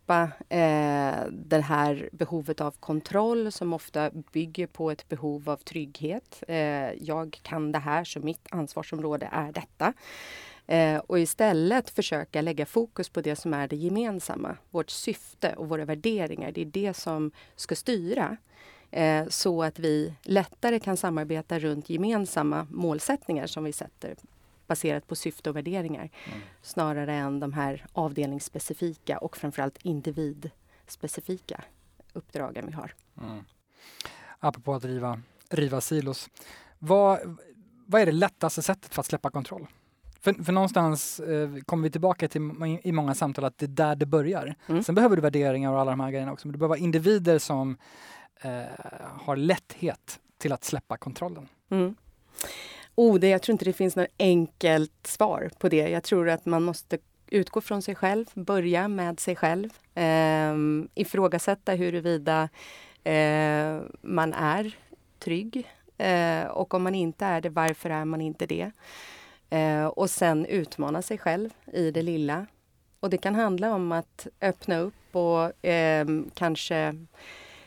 eh, 0.48 1.26
det 1.30 1.60
här 1.60 2.08
behovet 2.12 2.60
av 2.60 2.70
kontroll 2.80 3.52
som 3.52 3.72
ofta 3.72 4.10
bygger 4.10 4.66
på 4.66 4.90
ett 4.90 5.08
behov 5.08 5.50
av 5.50 5.56
trygghet. 5.56 6.42
Eh, 6.48 6.92
jag 6.92 7.40
kan 7.42 7.72
det 7.72 7.78
här, 7.78 8.04
så 8.04 8.20
mitt 8.20 8.46
ansvarsområde 8.50 9.28
är 9.32 9.52
detta. 9.52 9.92
Eh, 10.66 10.96
och 10.96 11.18
istället 11.18 11.90
försöka 11.90 12.40
lägga 12.40 12.66
fokus 12.66 13.08
på 13.08 13.20
det 13.20 13.36
som 13.36 13.54
är 13.54 13.68
det 13.68 13.76
gemensamma, 13.76 14.56
vårt 14.70 14.90
syfte 14.90 15.54
och 15.56 15.68
våra 15.68 15.84
värderingar. 15.84 16.52
Det 16.52 16.60
är 16.60 16.64
det 16.64 16.94
som 16.94 17.30
ska 17.56 17.74
styra 17.74 18.36
eh, 18.90 19.26
så 19.28 19.62
att 19.62 19.78
vi 19.78 20.14
lättare 20.22 20.78
kan 20.78 20.96
samarbeta 20.96 21.58
runt 21.58 21.90
gemensamma 21.90 22.66
målsättningar 22.70 23.46
som 23.46 23.64
vi 23.64 23.72
sätter 23.72 24.14
baserat 24.72 25.06
på 25.06 25.16
syfte 25.16 25.50
och 25.50 25.56
värderingar. 25.56 26.10
Mm. 26.24 26.40
Snarare 26.62 27.14
än 27.14 27.40
de 27.40 27.52
här 27.52 27.86
avdelningsspecifika 27.92 29.18
och 29.18 29.36
framförallt 29.36 29.78
individspecifika 29.82 31.64
uppdragen 32.12 32.66
vi 32.66 32.72
har. 32.72 32.94
Mm. 33.22 33.44
Apropå 34.38 34.74
att 34.74 34.84
riva, 34.84 35.20
riva 35.50 35.80
silos. 35.80 36.30
Vad, 36.78 37.38
vad 37.86 38.02
är 38.02 38.06
det 38.06 38.12
lättaste 38.12 38.62
sättet 38.62 38.94
för 38.94 39.00
att 39.00 39.06
släppa 39.06 39.30
kontroll? 39.30 39.66
För, 40.20 40.44
för 40.44 40.52
någonstans 40.52 41.20
eh, 41.20 41.56
kommer 41.66 41.82
vi 41.82 41.90
tillbaka 41.90 42.28
till 42.28 42.42
i 42.82 42.92
många 42.92 43.14
samtal 43.14 43.44
att 43.44 43.58
det 43.58 43.66
är 43.66 43.68
där 43.68 43.96
det 43.96 44.06
börjar. 44.06 44.54
Mm. 44.66 44.82
Sen 44.82 44.94
behöver 44.94 45.16
du 45.16 45.22
värderingar 45.22 45.72
och 45.72 45.80
alla 45.80 45.90
de 45.90 46.00
här 46.00 46.10
grejerna 46.10 46.32
också, 46.32 46.48
men 46.48 46.52
du 46.52 46.58
behöver 46.58 46.76
individer 46.76 47.38
som 47.38 47.76
eh, 48.40 48.62
har 49.24 49.36
lätthet 49.36 50.20
till 50.38 50.52
att 50.52 50.64
släppa 50.64 50.96
kontrollen. 50.96 51.48
Mm. 51.70 51.94
Oh, 52.94 53.18
det, 53.18 53.28
jag 53.28 53.42
tror 53.42 53.52
inte 53.52 53.64
det 53.64 53.72
finns 53.72 53.96
något 53.96 54.08
enkelt 54.18 55.06
svar 55.06 55.50
på 55.58 55.68
det. 55.68 55.88
Jag 55.88 56.02
tror 56.02 56.28
att 56.28 56.46
man 56.46 56.62
måste 56.62 56.98
utgå 57.30 57.60
från 57.60 57.82
sig 57.82 57.94
själv, 57.94 58.26
börja 58.34 58.88
med 58.88 59.20
sig 59.20 59.36
själv. 59.36 59.68
Eh, 59.94 60.54
ifrågasätta 60.94 61.72
huruvida 61.72 62.48
eh, 63.04 63.80
man 64.00 64.32
är 64.32 64.76
trygg. 65.18 65.68
Eh, 65.98 66.44
och 66.44 66.74
om 66.74 66.82
man 66.82 66.94
inte 66.94 67.24
är 67.24 67.40
det, 67.40 67.48
varför 67.48 67.90
är 67.90 68.04
man 68.04 68.20
inte 68.20 68.46
det? 68.46 68.70
Eh, 69.50 69.86
och 69.86 70.10
sen 70.10 70.46
utmana 70.46 71.02
sig 71.02 71.18
själv 71.18 71.50
i 71.72 71.90
det 71.90 72.02
lilla. 72.02 72.46
Och 73.00 73.10
det 73.10 73.18
kan 73.18 73.34
handla 73.34 73.74
om 73.74 73.92
att 73.92 74.26
öppna 74.40 74.78
upp 74.78 75.16
och 75.16 75.52
ehm, 75.62 76.30
kanske 76.34 77.06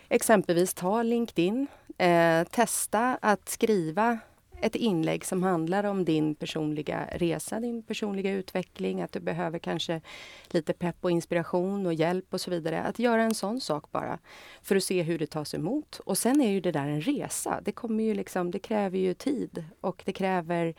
exempelvis 0.09 0.73
ta 0.73 1.03
LinkedIn. 1.03 1.67
Eh, 1.97 2.43
testa 2.43 3.17
att 3.21 3.49
skriva 3.49 4.19
ett 4.65 4.75
inlägg 4.75 5.25
som 5.25 5.43
handlar 5.43 5.83
om 5.83 6.05
din 6.05 6.35
personliga 6.35 7.09
resa, 7.11 7.59
din 7.59 7.83
personliga 7.83 8.31
utveckling, 8.31 9.01
att 9.01 9.11
du 9.11 9.19
behöver 9.19 9.59
kanske 9.59 10.01
lite 10.47 10.73
pepp 10.73 10.95
och 11.01 11.11
inspiration 11.11 11.85
och 11.85 11.93
hjälp 11.93 12.33
och 12.33 12.41
så 12.41 12.51
vidare. 12.51 12.83
Att 12.83 12.99
göra 12.99 13.23
en 13.23 13.33
sån 13.33 13.61
sak 13.61 13.91
bara 13.91 14.19
för 14.61 14.75
att 14.75 14.83
se 14.83 15.01
hur 15.01 15.19
det 15.19 15.27
tas 15.27 15.53
emot. 15.53 15.99
Och 16.05 16.17
sen 16.17 16.41
är 16.41 16.51
ju 16.51 16.61
det 16.61 16.71
där 16.71 16.87
en 16.87 17.01
resa. 17.01 17.61
Det, 17.65 17.71
kommer 17.71 18.03
ju 18.03 18.13
liksom, 18.13 18.51
det 18.51 18.59
kräver 18.59 18.97
ju 18.97 19.13
tid 19.13 19.65
och 19.81 20.03
det 20.05 20.13
kräver 20.13 20.75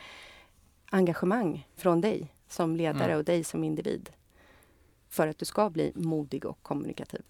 engagemang 0.90 1.68
från 1.76 2.00
dig 2.00 2.32
som 2.48 2.76
ledare 2.76 3.04
mm. 3.04 3.18
och 3.18 3.24
dig 3.24 3.44
som 3.44 3.64
individ 3.64 4.10
för 5.08 5.28
att 5.28 5.38
du 5.38 5.44
ska 5.44 5.70
bli 5.70 5.92
modig 5.94 6.46
och 6.46 6.62
kommunikativ. 6.62 7.22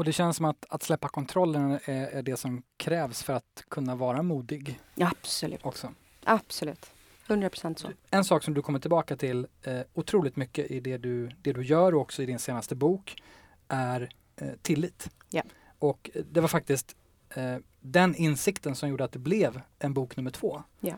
Och 0.00 0.04
det 0.04 0.12
känns 0.12 0.36
som 0.36 0.46
att, 0.46 0.66
att 0.68 0.82
släppa 0.82 1.08
kontrollen 1.08 1.70
är, 1.84 2.06
är, 2.06 2.22
det 2.22 2.36
som 2.36 2.62
krävs 2.76 3.22
för 3.22 3.32
att 3.32 3.64
kunna 3.68 3.94
vara 3.94 4.22
modig. 4.22 4.80
Absolut. 5.00 5.66
Också. 5.66 5.92
Absolut. 6.24 6.90
100 7.26 7.50
procent 7.50 7.78
så. 7.78 7.88
En 8.10 8.24
sak 8.24 8.44
som 8.44 8.54
du 8.54 8.62
kommer 8.62 8.78
tillbaka 8.78 9.16
till 9.16 9.46
eh, 9.62 9.80
otroligt 9.94 10.36
mycket 10.36 10.70
i 10.70 10.80
det 10.80 10.98
du, 10.98 11.30
det 11.42 11.52
du 11.52 11.64
gör 11.64 11.94
och 11.94 12.00
också 12.00 12.22
i 12.22 12.26
din 12.26 12.38
senaste 12.38 12.74
bok 12.74 13.22
är 13.68 14.08
eh, 14.36 14.48
tillit. 14.62 15.10
Ja. 15.30 15.42
Och 15.78 16.10
det 16.30 16.40
var 16.40 16.48
faktiskt 16.48 16.96
eh, 17.34 17.56
den 17.80 18.14
insikten 18.14 18.74
som 18.74 18.88
gjorde 18.88 19.04
att 19.04 19.12
det 19.12 19.18
blev 19.18 19.60
en 19.78 19.94
bok 19.94 20.16
nummer 20.16 20.30
två. 20.30 20.62
Ja. 20.80 20.94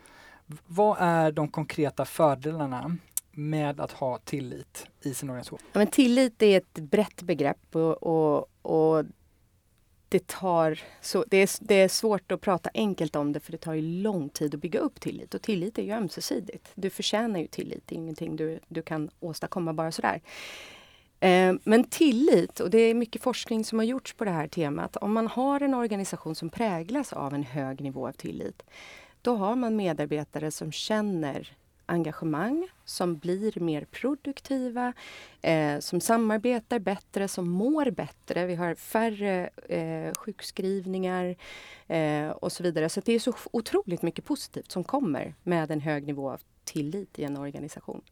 Vad 0.67 0.97
är 1.01 1.33
de 1.33 1.49
konkreta 1.49 2.05
fördelarna 2.05 2.97
med 3.33 3.81
att 3.81 3.93
ha 3.93 4.19
tillit 4.19 4.87
i 5.03 5.15
sin 5.15 5.31
organisation? 5.31 5.59
Ja, 5.73 5.79
men 5.79 5.87
tillit 5.87 6.43
är 6.43 6.57
ett 6.57 6.75
brett 6.75 7.23
begrepp 7.23 7.77
och, 7.77 8.03
och, 8.03 8.49
och 8.63 9.05
det, 10.09 10.27
tar 10.27 10.81
så, 11.01 11.25
det, 11.29 11.37
är, 11.37 11.51
det 11.61 11.75
är 11.75 11.89
svårt 11.89 12.33
att 12.33 12.41
prata 12.41 12.71
enkelt 12.75 13.17
om 13.17 13.33
det 13.33 13.41
för 13.41 13.53
det 13.53 13.59
tar 13.59 13.75
ju 13.75 13.83
lång 14.03 14.29
tid 14.29 14.55
att 14.55 14.61
bygga 14.61 14.81
upp 14.81 15.01
tillit. 15.01 15.35
Och 15.35 15.43
tillit 15.43 15.79
är 15.79 15.83
ju 15.83 15.93
ömsesidigt. 15.93 16.69
Du 16.75 16.91
förtjänar 16.91 17.41
ju 17.41 17.47
tillit, 17.47 17.83
det 17.87 17.95
är 17.95 17.97
ingenting 17.97 18.37
du, 18.37 18.61
du 18.69 18.83
kan 18.83 19.11
åstadkomma 19.21 19.73
bara 19.73 19.93
sådär. 19.93 20.21
Eh, 21.21 21.55
men 21.65 21.85
tillit, 21.85 22.61
och 22.61 22.71
det 22.71 22.79
är 22.79 22.95
mycket 22.95 23.23
forskning 23.23 23.65
som 23.65 23.79
har 23.79 23.87
gjorts 23.87 24.15
på 24.15 24.25
det 24.25 24.31
här 24.31 24.49
temat. 24.49 24.97
Om 24.97 25.13
man 25.13 25.27
har 25.27 25.61
en 25.61 25.75
organisation 25.75 26.35
som 26.35 26.51
präglas 26.51 27.13
av 27.13 27.35
en 27.35 27.43
hög 27.43 27.81
nivå 27.81 28.09
av 28.09 28.13
tillit, 28.13 28.63
då 29.23 29.35
har 29.37 29.57
man 29.57 29.77
medarbetare 29.77 30.51
som 30.51 30.73
känner 30.73 31.57
engagemang, 31.93 32.69
som 32.85 33.17
blir 33.19 33.61
mer 33.61 33.85
produktiva, 33.85 34.93
eh, 35.43 35.79
som 35.79 36.01
samarbetar 36.01 36.79
bättre, 36.79 37.29
som 37.29 37.49
mår 37.49 37.91
bättre. 37.91 38.47
Vi 38.47 38.55
har 38.55 38.75
färre 38.75 39.51
eh, 39.69 40.13
sjukskrivningar 40.19 41.37
eh, 41.87 42.29
och 42.29 42.53
så 42.53 42.63
vidare. 42.63 42.89
Så 42.89 43.01
det 43.01 43.13
är 43.13 43.19
så 43.19 43.35
otroligt 43.53 44.03
mycket 44.03 44.25
positivt 44.25 44.73
som 44.73 44.85
kommer 44.85 45.35
med 45.43 45.71
en 45.71 45.81
hög 45.81 46.07
nivå 46.07 46.31
av 46.31 46.41
tillit 46.65 47.19
i 47.19 47.25
en 47.25 47.37
organisation. 47.37 48.03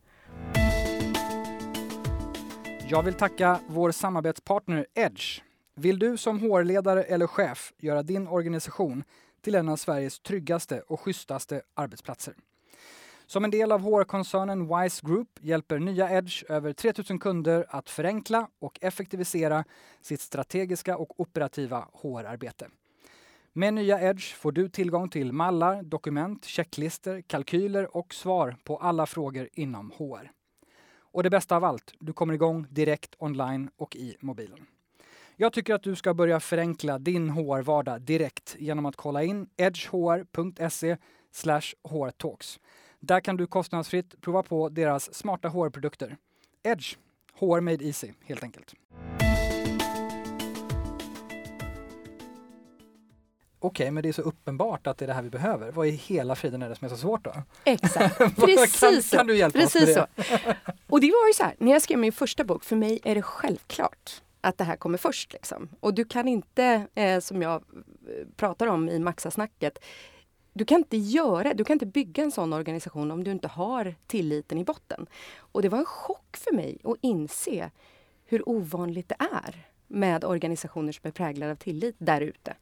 Jag 2.91 3.03
vill 3.03 3.15
tacka 3.15 3.61
vår 3.67 3.91
samarbetspartner 3.91 4.87
Edge. 4.95 5.41
Vill 5.75 5.99
du 5.99 6.17
som 6.17 6.41
HR-ledare 6.41 7.03
eller 7.03 7.27
chef 7.27 7.73
göra 7.79 8.03
din 8.03 8.29
organisation 8.29 9.05
till 9.43 9.55
en 9.55 9.69
av 9.69 9.77
Sveriges 9.77 10.21
tryggaste 10.21 10.81
och 10.81 11.01
schysstaste 11.01 11.63
arbetsplatser? 11.75 12.35
Som 13.31 13.45
en 13.45 13.51
del 13.51 13.73
av 13.73 13.81
HR-koncernen 13.81 14.67
Wise 14.67 15.07
Group 15.07 15.29
hjälper 15.41 15.79
nya 15.79 16.11
Edge 16.11 16.45
över 16.49 16.73
3000 16.73 17.19
kunder 17.19 17.67
att 17.69 17.91
förenkla 17.91 18.49
och 18.59 18.79
effektivisera 18.81 19.65
sitt 20.01 20.21
strategiska 20.21 20.97
och 20.97 21.21
operativa 21.21 21.89
HR-arbete. 21.93 22.69
Med 23.53 23.75
nya 23.75 24.01
Edge 24.01 24.35
får 24.35 24.53
du 24.53 24.69
tillgång 24.69 25.09
till 25.09 25.33
mallar, 25.33 25.83
dokument, 25.83 26.45
checklister, 26.45 27.21
kalkyler 27.21 27.97
och 27.97 28.15
svar 28.15 28.57
på 28.65 28.77
alla 28.77 29.07
frågor 29.07 29.49
inom 29.53 29.91
HR. 29.91 30.31
Och 30.99 31.23
det 31.23 31.31
bästa 31.31 31.57
av 31.57 31.65
allt, 31.65 31.95
du 31.99 32.13
kommer 32.13 32.35
igång 32.35 32.67
direkt 32.71 33.15
online 33.19 33.71
och 33.77 33.97
i 33.97 34.17
mobilen. 34.21 34.67
Jag 35.37 35.53
tycker 35.53 35.75
att 35.75 35.83
du 35.83 35.97
ska 35.97 36.15
börja 36.15 36.41
förenkla 36.41 36.99
din 36.99 37.31
HR-vardag 37.31 38.01
direkt 38.03 38.57
genom 38.59 38.87
att 38.87 38.97
kolla 38.97 39.23
in 39.23 39.49
edgehr.se 39.57 40.97
hrtalks. 41.89 42.61
Där 43.01 43.21
kan 43.21 43.37
du 43.37 43.47
kostnadsfritt 43.47 44.21
prova 44.21 44.43
på 44.43 44.69
deras 44.69 45.15
smarta 45.15 45.49
HR-produkter. 45.49 46.17
Edge, 46.63 46.97
HR 47.35 47.61
made 47.61 47.85
easy 47.85 48.13
helt 48.25 48.43
enkelt. 48.43 48.75
Okej, 53.63 53.85
okay, 53.85 53.91
men 53.91 54.03
det 54.03 54.09
är 54.09 54.13
så 54.13 54.23
uppenbart 54.23 54.87
att 54.87 54.99
det 54.99 55.05
är 55.05 55.07
det 55.07 55.13
här 55.13 55.23
vi 55.23 55.31
behöver. 55.31 55.73
Vad 55.73 55.87
i 55.87 55.91
hela 55.91 56.37
friden 56.37 56.63
är 56.63 56.69
det 56.69 56.77
som 56.77 56.85
är 56.85 56.89
så 56.89 56.97
svårt 56.97 57.25
då? 57.25 57.33
Exakt, 57.65 58.19
precis 58.37 59.11
kan, 59.11 59.19
kan, 59.19 59.27
du 59.27 59.37
hjälpa 59.37 59.59
precis 59.59 59.83
oss 59.83 59.97
med 59.97 60.07
det? 60.17 60.35
så. 60.45 60.73
Och 60.87 61.01
det 61.01 61.07
var 61.07 61.29
ju 61.29 61.35
så 61.35 61.43
här, 61.43 61.55
när 61.59 61.73
jag 61.73 61.83
skrev 61.83 61.99
min 61.99 62.13
första 62.13 62.45
bok, 62.45 62.65
för 62.65 62.77
mig 62.77 63.01
är 63.05 63.15
det 63.15 63.23
självklart 63.23 64.23
att 64.41 64.59
det 64.59 64.65
här 64.65 64.77
kommer 64.77 64.99
först. 64.99 65.33
Liksom. 65.33 65.69
Och 65.81 65.95
du 65.95 66.05
kan 66.05 66.29
inte, 66.29 66.87
eh, 66.95 67.21
som 67.21 67.43
jag 67.43 67.55
eh, 67.55 68.27
pratar 68.37 68.67
om 68.67 68.89
i 68.89 68.99
Maxasnacket, 68.99 69.79
du 70.53 70.65
kan 70.65 70.79
inte 70.79 70.97
göra, 70.97 71.55
du 71.55 71.65
kan 71.65 71.75
inte 71.75 71.87
bygga 71.87 72.23
en 72.23 72.33
sån 72.33 72.53
organisation 72.53 73.11
om 73.11 73.25
du 73.25 73.31
inte 73.31 73.49
har 73.49 73.95
tilliten 74.07 74.59
i 74.59 74.65
botten. 74.65 75.07
Och 75.39 75.63
det 75.63 75.69
var 75.69 75.79
en 75.79 75.85
chock 75.85 76.37
för 76.37 76.53
mig 76.53 76.79
att 76.85 76.97
inse 77.01 77.71
hur 78.25 78.49
ovanligt 78.49 79.09
det 79.09 79.17
är 79.19 79.67
med 79.87 80.25
organisationer 80.25 80.93
som 80.93 81.09
är 81.09 81.11
präglade 81.11 81.53
av 81.53 81.57
tillit 81.57 81.95
där 81.99 82.21
ute. 82.21 82.57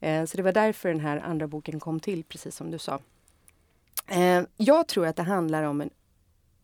Eh, 0.00 0.24
så 0.24 0.36
det 0.36 0.42
var 0.42 0.52
därför 0.52 0.88
den 0.88 1.00
här 1.00 1.16
andra 1.16 1.46
boken 1.46 1.80
kom 1.80 2.00
till, 2.00 2.24
precis 2.24 2.56
som 2.56 2.70
du 2.70 2.78
sa. 2.78 3.00
Eh, 4.08 4.42
jag 4.56 4.88
tror 4.88 5.06
att 5.06 5.16
det 5.16 5.22
handlar 5.22 5.62
om 5.62 5.80
en... 5.80 5.90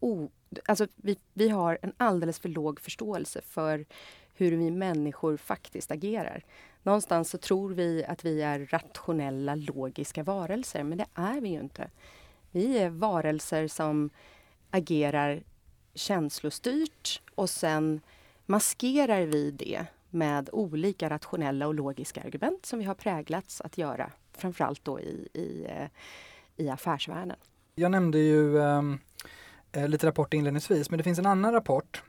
O, 0.01 0.31
alltså 0.65 0.87
vi, 0.97 1.19
vi 1.33 1.49
har 1.49 1.79
en 1.83 1.93
alldeles 1.97 2.39
för 2.39 2.49
låg 2.49 2.81
förståelse 2.81 3.41
för 3.41 3.85
hur 4.35 4.57
vi 4.57 4.71
människor 4.71 5.37
faktiskt 5.37 5.91
agerar. 5.91 6.45
Någonstans 6.85 7.31
så 7.31 7.39
tror 7.39 7.71
vi 7.71 8.05
att 8.05 8.25
vi 8.25 8.43
är 8.43 8.67
rationella, 8.71 9.55
logiska 9.55 10.23
varelser, 10.23 10.83
men 10.83 10.99
det 10.99 11.07
är 11.15 11.41
vi 11.41 11.49
ju 11.49 11.61
inte. 11.61 11.91
Vi 12.51 12.79
är 12.79 12.91
varelser 12.91 13.69
som 13.69 14.11
agerar 14.71 15.43
känslostyrt 15.95 17.23
och 17.35 17.51
sen 17.51 18.01
maskerar 18.47 19.23
vi 19.27 19.51
det 19.51 19.87
med 20.11 20.51
olika 20.53 21.11
rationella 21.11 21.67
och 21.67 21.75
logiska 21.75 22.23
argument 22.23 22.67
som 22.67 22.79
vi 22.79 22.85
har 22.85 22.95
präglats 22.95 23.61
att 23.61 23.79
göra, 23.79 24.13
framförallt 24.33 24.85
då 24.85 25.01
i, 25.01 25.29
i, 25.33 25.67
eh, 25.69 25.89
i 26.57 26.69
affärsvärlden. 26.69 27.37
Jag 27.75 27.91
nämnde 27.91 28.19
ju 28.19 28.63
ehm, 28.63 28.99
eh, 29.73 29.89
lite 29.89 30.07
rapporter 30.07 30.39
inledningsvis, 30.39 30.91
men 30.91 30.99
det 30.99 31.05
finns 31.05 31.19
en 31.19 31.27
annan 31.27 31.53
rapport 31.53 32.03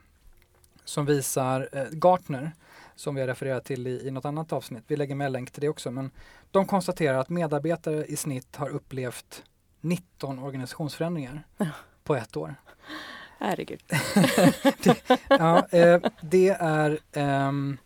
som 0.84 1.06
visar 1.06 1.68
eh, 1.72 1.84
Gartner 1.90 2.52
som 2.96 3.14
vi 3.14 3.20
har 3.20 3.28
refererat 3.28 3.64
till 3.64 3.86
i, 3.86 4.06
i 4.06 4.10
något 4.10 4.24
annat 4.24 4.52
avsnitt. 4.52 4.84
Vi 4.86 4.96
lägger 4.96 5.14
med 5.14 5.32
länk 5.32 5.50
till 5.50 5.60
det 5.60 5.68
också. 5.68 5.90
Men 5.90 6.10
de 6.50 6.66
konstaterar 6.66 7.18
att 7.18 7.28
medarbetare 7.28 8.04
i 8.04 8.16
snitt 8.16 8.56
har 8.56 8.68
upplevt 8.68 9.44
19 9.80 10.38
organisationsförändringar 10.38 11.46
ja. 11.56 11.66
på 12.04 12.16
ett 12.16 12.36
år. 12.36 12.54
Herregud. 13.38 13.82
det, 14.82 15.20
ja, 15.28 15.66
eh, 15.70 16.00
det 16.20 16.48
är 16.48 16.98
um, 17.48 17.78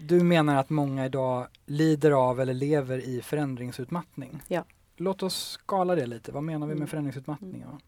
du 0.00 0.22
menar 0.22 0.56
att 0.56 0.70
många 0.70 1.06
idag 1.06 1.46
lider 1.66 2.10
av 2.10 2.40
eller 2.40 2.54
lever 2.54 2.98
i 2.98 3.22
förändringsutmattning. 3.22 4.42
Ja. 4.48 4.64
Låt 4.96 5.22
oss 5.22 5.58
skala 5.62 5.94
det 5.94 6.06
lite. 6.06 6.32
Vad 6.32 6.42
menar 6.42 6.66
vi 6.66 6.72
med 6.72 6.76
mm. 6.76 6.88
förändringsutmattning? 6.88 7.62
Mm. 7.62 7.78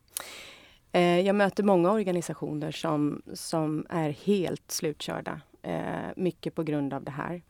Eh, 0.92 1.26
jag 1.26 1.36
möter 1.36 1.62
många 1.62 1.90
organisationer 1.90 2.70
som, 2.70 3.22
som 3.34 3.86
är 3.88 4.10
helt 4.10 4.70
slutkörda. 4.70 5.40
Eh, 5.62 6.10
mycket 6.16 6.54
på 6.54 6.62
grund 6.62 6.94
av 6.94 7.04
det 7.04 7.10
här. 7.10 7.42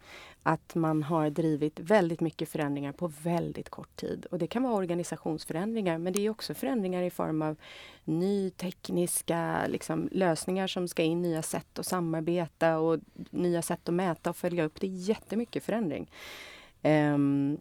Att 0.42 0.74
man 0.74 1.02
har 1.02 1.30
drivit 1.30 1.80
väldigt 1.80 2.20
mycket 2.20 2.48
förändringar 2.48 2.92
på 2.92 3.12
väldigt 3.22 3.68
kort 3.70 3.96
tid. 3.96 4.26
Och 4.30 4.38
det 4.38 4.46
kan 4.46 4.62
vara 4.62 4.74
organisationsförändringar 4.74 5.98
men 5.98 6.12
det 6.12 6.26
är 6.26 6.30
också 6.30 6.54
förändringar 6.54 7.02
i 7.02 7.10
form 7.10 7.42
av 7.42 7.56
ny 8.04 8.50
tekniska 8.50 9.66
liksom, 9.66 10.08
lösningar 10.12 10.66
som 10.66 10.88
ska 10.88 11.02
in, 11.02 11.22
nya 11.22 11.42
sätt 11.42 11.78
att 11.78 11.86
samarbeta 11.86 12.78
och 12.78 12.98
nya 13.30 13.62
sätt 13.62 13.88
att 13.88 13.94
mäta 13.94 14.30
och 14.30 14.36
följa 14.36 14.64
upp. 14.64 14.80
Det 14.80 14.86
är 14.86 15.08
jättemycket 15.08 15.64
förändring. 15.64 16.10
Um, 16.82 17.58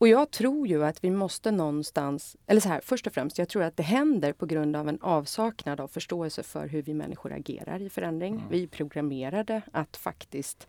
och 0.00 0.08
jag 0.08 0.30
tror 0.30 0.66
ju 0.66 0.84
att 0.84 1.04
vi 1.04 1.10
måste 1.10 1.50
någonstans, 1.50 2.36
eller 2.46 2.60
så 2.60 2.68
här, 2.68 2.80
först 2.84 3.06
och 3.06 3.12
främst, 3.12 3.38
jag 3.38 3.48
tror 3.48 3.62
att 3.62 3.76
det 3.76 3.82
händer 3.82 4.32
på 4.32 4.46
grund 4.46 4.76
av 4.76 4.88
en 4.88 4.98
avsaknad 5.00 5.80
av 5.80 5.88
förståelse 5.88 6.42
för 6.42 6.66
hur 6.66 6.82
vi 6.82 6.94
människor 6.94 7.32
agerar 7.32 7.82
i 7.82 7.90
förändring. 7.90 8.34
Mm. 8.34 8.48
Vi 8.50 8.62
är 8.62 8.66
programmerade 8.66 9.62
att 9.72 9.96
faktiskt 9.96 10.68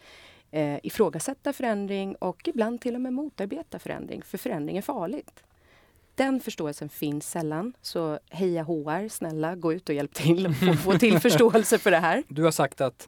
eh, 0.52 0.80
ifrågasätta 0.84 1.54
förändring 1.54 2.15
och 2.15 2.48
ibland 2.48 2.82
till 2.82 2.96
och 2.96 3.02
med 3.02 3.13
motarbeta 3.13 3.80
förändring, 3.80 4.22
för 4.22 4.38
förändring 4.38 4.78
är 4.78 4.82
farligt. 4.82 5.44
Den 6.15 6.39
förståelsen 6.39 6.89
finns 6.89 7.30
sällan, 7.30 7.74
så 7.82 8.20
heja 8.30 8.63
HR, 8.63 9.08
snälla 9.08 9.56
gå 9.56 9.74
ut 9.74 9.89
och 9.89 9.96
hjälp 9.96 10.13
till 10.13 10.48
och 10.48 10.56
få, 10.56 10.74
få 10.74 10.98
till 10.98 11.20
förståelse 11.30 11.78
för 11.78 11.91
det 11.91 11.98
här. 11.98 12.24
Du 12.28 12.44
har 12.44 12.52
sagt 12.52 12.82
att 12.82 13.08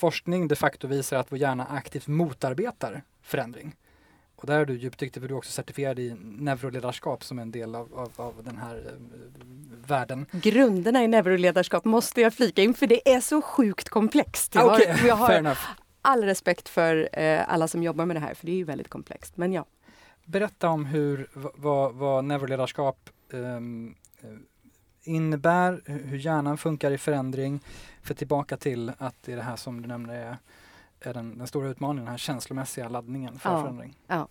forskning 0.00 0.48
de 0.48 0.56
facto 0.56 0.88
visar 0.88 1.16
att 1.16 1.32
vår 1.32 1.38
hjärna 1.38 1.66
aktivt 1.66 2.06
motarbetar 2.06 3.02
förändring. 3.22 3.76
Och 4.40 4.46
där 4.46 4.60
är 4.60 4.64
du 4.64 4.78
djupdyktig 4.78 5.22
för 5.22 5.28
du 5.28 5.34
är 5.34 5.38
också 5.38 5.52
certifierad 5.52 5.98
i 5.98 6.16
neuroledarskap 6.20 7.24
som 7.24 7.38
en 7.38 7.50
del 7.50 7.74
av, 7.74 7.94
av, 7.94 8.12
av 8.16 8.34
den 8.44 8.56
här 8.56 8.76
eh, 8.76 8.92
världen. 9.86 10.26
Grunderna 10.32 11.04
i 11.04 11.08
neuroledarskap 11.08 11.84
måste 11.84 12.20
jag 12.20 12.34
flika 12.34 12.62
in 12.62 12.74
för 12.74 12.86
det 12.86 13.12
är 13.14 13.20
så 13.20 13.42
sjukt 13.42 13.88
komplext. 13.88 14.54
Jag 14.54 14.66
okay, 14.66 14.92
har, 14.92 15.08
jag 15.08 15.16
har 15.16 15.58
all 16.02 16.24
respekt 16.24 16.68
för 16.68 17.08
eh, 17.12 17.52
alla 17.52 17.68
som 17.68 17.82
jobbar 17.82 18.06
med 18.06 18.16
det 18.16 18.20
här 18.20 18.34
för 18.34 18.46
det 18.46 18.52
är 18.52 18.56
ju 18.56 18.64
väldigt 18.64 18.88
komplext. 18.88 19.36
Men 19.36 19.52
ja. 19.52 19.64
Berätta 20.24 20.68
om 20.68 20.84
hur, 20.84 21.28
vad, 21.32 21.94
vad 21.94 22.24
neuroledarskap 22.24 23.10
um, 23.30 23.94
innebär, 25.02 25.80
hur 25.84 26.18
hjärnan 26.18 26.58
funkar 26.58 26.90
i 26.90 26.98
förändring. 26.98 27.60
För 28.02 28.14
tillbaka 28.14 28.56
till 28.56 28.92
att 28.98 29.14
det 29.24 29.32
är 29.32 29.36
det 29.36 29.42
här 29.42 29.56
som 29.56 29.82
du 29.82 29.88
nämnde 29.88 30.14
är 30.14 30.36
är 31.00 31.14
den, 31.14 31.38
den 31.38 31.46
stora 31.46 31.68
utmaningen, 31.68 32.04
den 32.04 32.10
här 32.10 32.18
känslomässiga 32.18 32.88
laddningen 32.88 33.38
för 33.38 33.50
ja, 33.50 33.62
förändring. 33.62 33.96
Ja. 34.06 34.28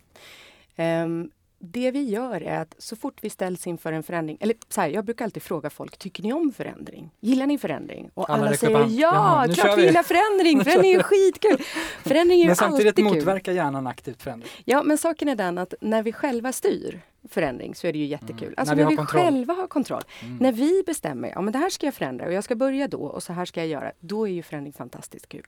Um, 1.02 1.30
det 1.60 1.90
vi 1.90 2.02
gör 2.02 2.42
är 2.42 2.60
att 2.60 2.74
så 2.78 2.96
fort 2.96 3.18
vi 3.20 3.30
ställs 3.30 3.66
inför 3.66 3.92
en 3.92 4.02
förändring, 4.02 4.38
eller 4.40 4.54
så 4.68 4.80
här, 4.80 4.88
jag 4.88 5.04
brukar 5.04 5.24
alltid 5.24 5.42
fråga 5.42 5.70
folk, 5.70 5.98
tycker 5.98 6.22
ni 6.22 6.32
om 6.32 6.52
förändring? 6.52 7.10
Gillar 7.20 7.46
ni 7.46 7.58
förändring? 7.58 8.10
Och 8.14 8.30
alla, 8.30 8.46
alla 8.46 8.56
säger 8.56 8.78
ja, 8.78 8.86
Jaha, 8.88 9.54
klart 9.54 9.78
vi 9.78 9.84
gillar 9.84 10.02
förändring, 10.02 10.60
förändring 10.64 10.92
är 10.92 11.02
skitkul! 11.02 11.58
Förändring 12.02 12.40
är 12.40 12.46
men 12.46 12.56
samtidigt 12.56 12.98
motverkar 12.98 13.52
hjärnan 13.52 13.86
aktivt 13.86 14.22
förändring. 14.22 14.50
Ja, 14.64 14.82
men 14.82 14.98
saken 14.98 15.28
är 15.28 15.36
den 15.36 15.58
att 15.58 15.74
när 15.80 16.02
vi 16.02 16.12
själva 16.12 16.52
styr 16.52 17.00
förändring 17.28 17.74
så 17.74 17.86
är 17.86 17.92
det 17.92 17.98
ju 17.98 18.06
jättekul. 18.06 18.48
Mm. 18.48 18.54
Alltså 18.56 18.74
när 18.74 18.86
vi, 18.86 18.96
när 18.96 19.02
vi 19.02 19.06
själva 19.06 19.54
har 19.54 19.66
kontroll. 19.66 20.02
Mm. 20.22 20.36
När 20.36 20.52
vi 20.52 20.82
bestämmer, 20.86 21.28
ja 21.28 21.40
men 21.40 21.52
det 21.52 21.58
här 21.58 21.70
ska 21.70 21.86
jag 21.86 21.94
förändra 21.94 22.26
och 22.26 22.32
jag 22.32 22.44
ska 22.44 22.54
börja 22.54 22.88
då 22.88 23.02
och 23.02 23.22
så 23.22 23.32
här 23.32 23.44
ska 23.44 23.60
jag 23.60 23.68
göra. 23.68 23.92
Då 24.00 24.28
är 24.28 24.32
ju 24.32 24.42
förändring 24.42 24.72
fantastiskt 24.72 25.28
kul. 25.28 25.46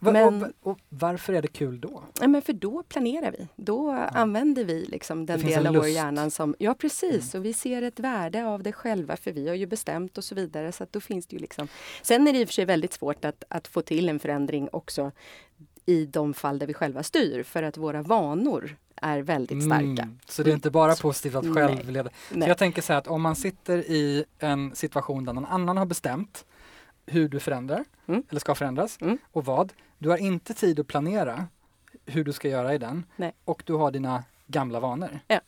Men, 0.00 0.44
och, 0.44 0.70
och, 0.70 0.78
varför 0.88 1.32
är 1.32 1.42
det 1.42 1.48
kul 1.48 1.80
då? 1.80 2.02
Ja, 2.20 2.28
men 2.28 2.42
för 2.42 2.52
då 2.52 2.82
planerar 2.82 3.32
vi. 3.32 3.48
Då 3.56 3.88
ja. 3.88 4.08
använder 4.08 4.64
vi 4.64 4.84
liksom 4.84 5.26
den 5.26 5.40
del 5.40 5.66
av 5.66 5.74
vår 5.74 5.88
hjärna 5.88 6.30
som... 6.30 6.54
Ja 6.58 6.74
precis, 6.74 7.34
mm. 7.34 7.40
och 7.40 7.46
vi 7.46 7.52
ser 7.52 7.82
ett 7.82 8.00
värde 8.00 8.46
av 8.46 8.62
det 8.62 8.72
själva 8.72 9.16
för 9.16 9.32
vi 9.32 9.48
har 9.48 9.54
ju 9.54 9.66
bestämt 9.66 10.18
och 10.18 10.24
så 10.24 10.34
vidare. 10.34 10.72
Så 10.72 10.86
då 10.90 11.00
finns 11.00 11.26
det 11.26 11.36
ju 11.36 11.40
liksom... 11.40 11.68
Sen 12.02 12.28
är 12.28 12.32
det 12.32 12.38
i 12.38 12.44
och 12.44 12.48
för 12.48 12.54
sig 12.54 12.64
väldigt 12.64 12.92
svårt 12.92 13.24
att, 13.24 13.44
att 13.48 13.68
få 13.68 13.82
till 13.82 14.08
en 14.08 14.18
förändring 14.18 14.68
också 14.72 15.12
i 15.86 16.06
de 16.06 16.34
fall 16.34 16.58
där 16.58 16.66
vi 16.66 16.74
själva 16.74 17.02
styr 17.02 17.42
för 17.42 17.62
att 17.62 17.76
våra 17.76 18.02
vanor 18.02 18.76
är 18.96 19.22
väldigt 19.22 19.64
starka. 19.64 20.02
Mm, 20.02 20.18
så 20.28 20.42
det 20.42 20.50
är 20.50 20.54
inte 20.54 20.70
bara 20.70 20.94
positivt 20.94 21.34
att 21.34 21.54
själv 21.54 21.90
leda. 21.90 22.10
Så 22.30 22.38
jag 22.38 22.58
tänker 22.58 22.82
så 22.82 22.92
här 22.92 22.98
att 22.98 23.06
om 23.06 23.22
man 23.22 23.36
sitter 23.36 23.78
i 23.78 24.24
en 24.38 24.74
situation 24.74 25.24
där 25.24 25.32
någon 25.32 25.44
annan 25.44 25.76
har 25.76 25.86
bestämt 25.86 26.44
hur 27.06 27.28
du 27.28 27.40
förändrar, 27.40 27.84
mm. 28.06 28.22
eller 28.30 28.40
ska 28.40 28.54
förändras, 28.54 28.98
mm. 29.00 29.18
och 29.32 29.44
vad. 29.44 29.72
Du 29.98 30.08
har 30.08 30.16
inte 30.16 30.54
tid 30.54 30.80
att 30.80 30.86
planera 30.86 31.46
hur 32.06 32.24
du 32.24 32.32
ska 32.32 32.48
göra 32.48 32.74
i 32.74 32.78
den 32.78 33.06
Nej. 33.16 33.32
och 33.44 33.62
du 33.66 33.74
har 33.74 33.90
dina 33.90 34.24
gamla 34.46 34.80
vanor. 34.80 35.20
Ja, 35.28 35.40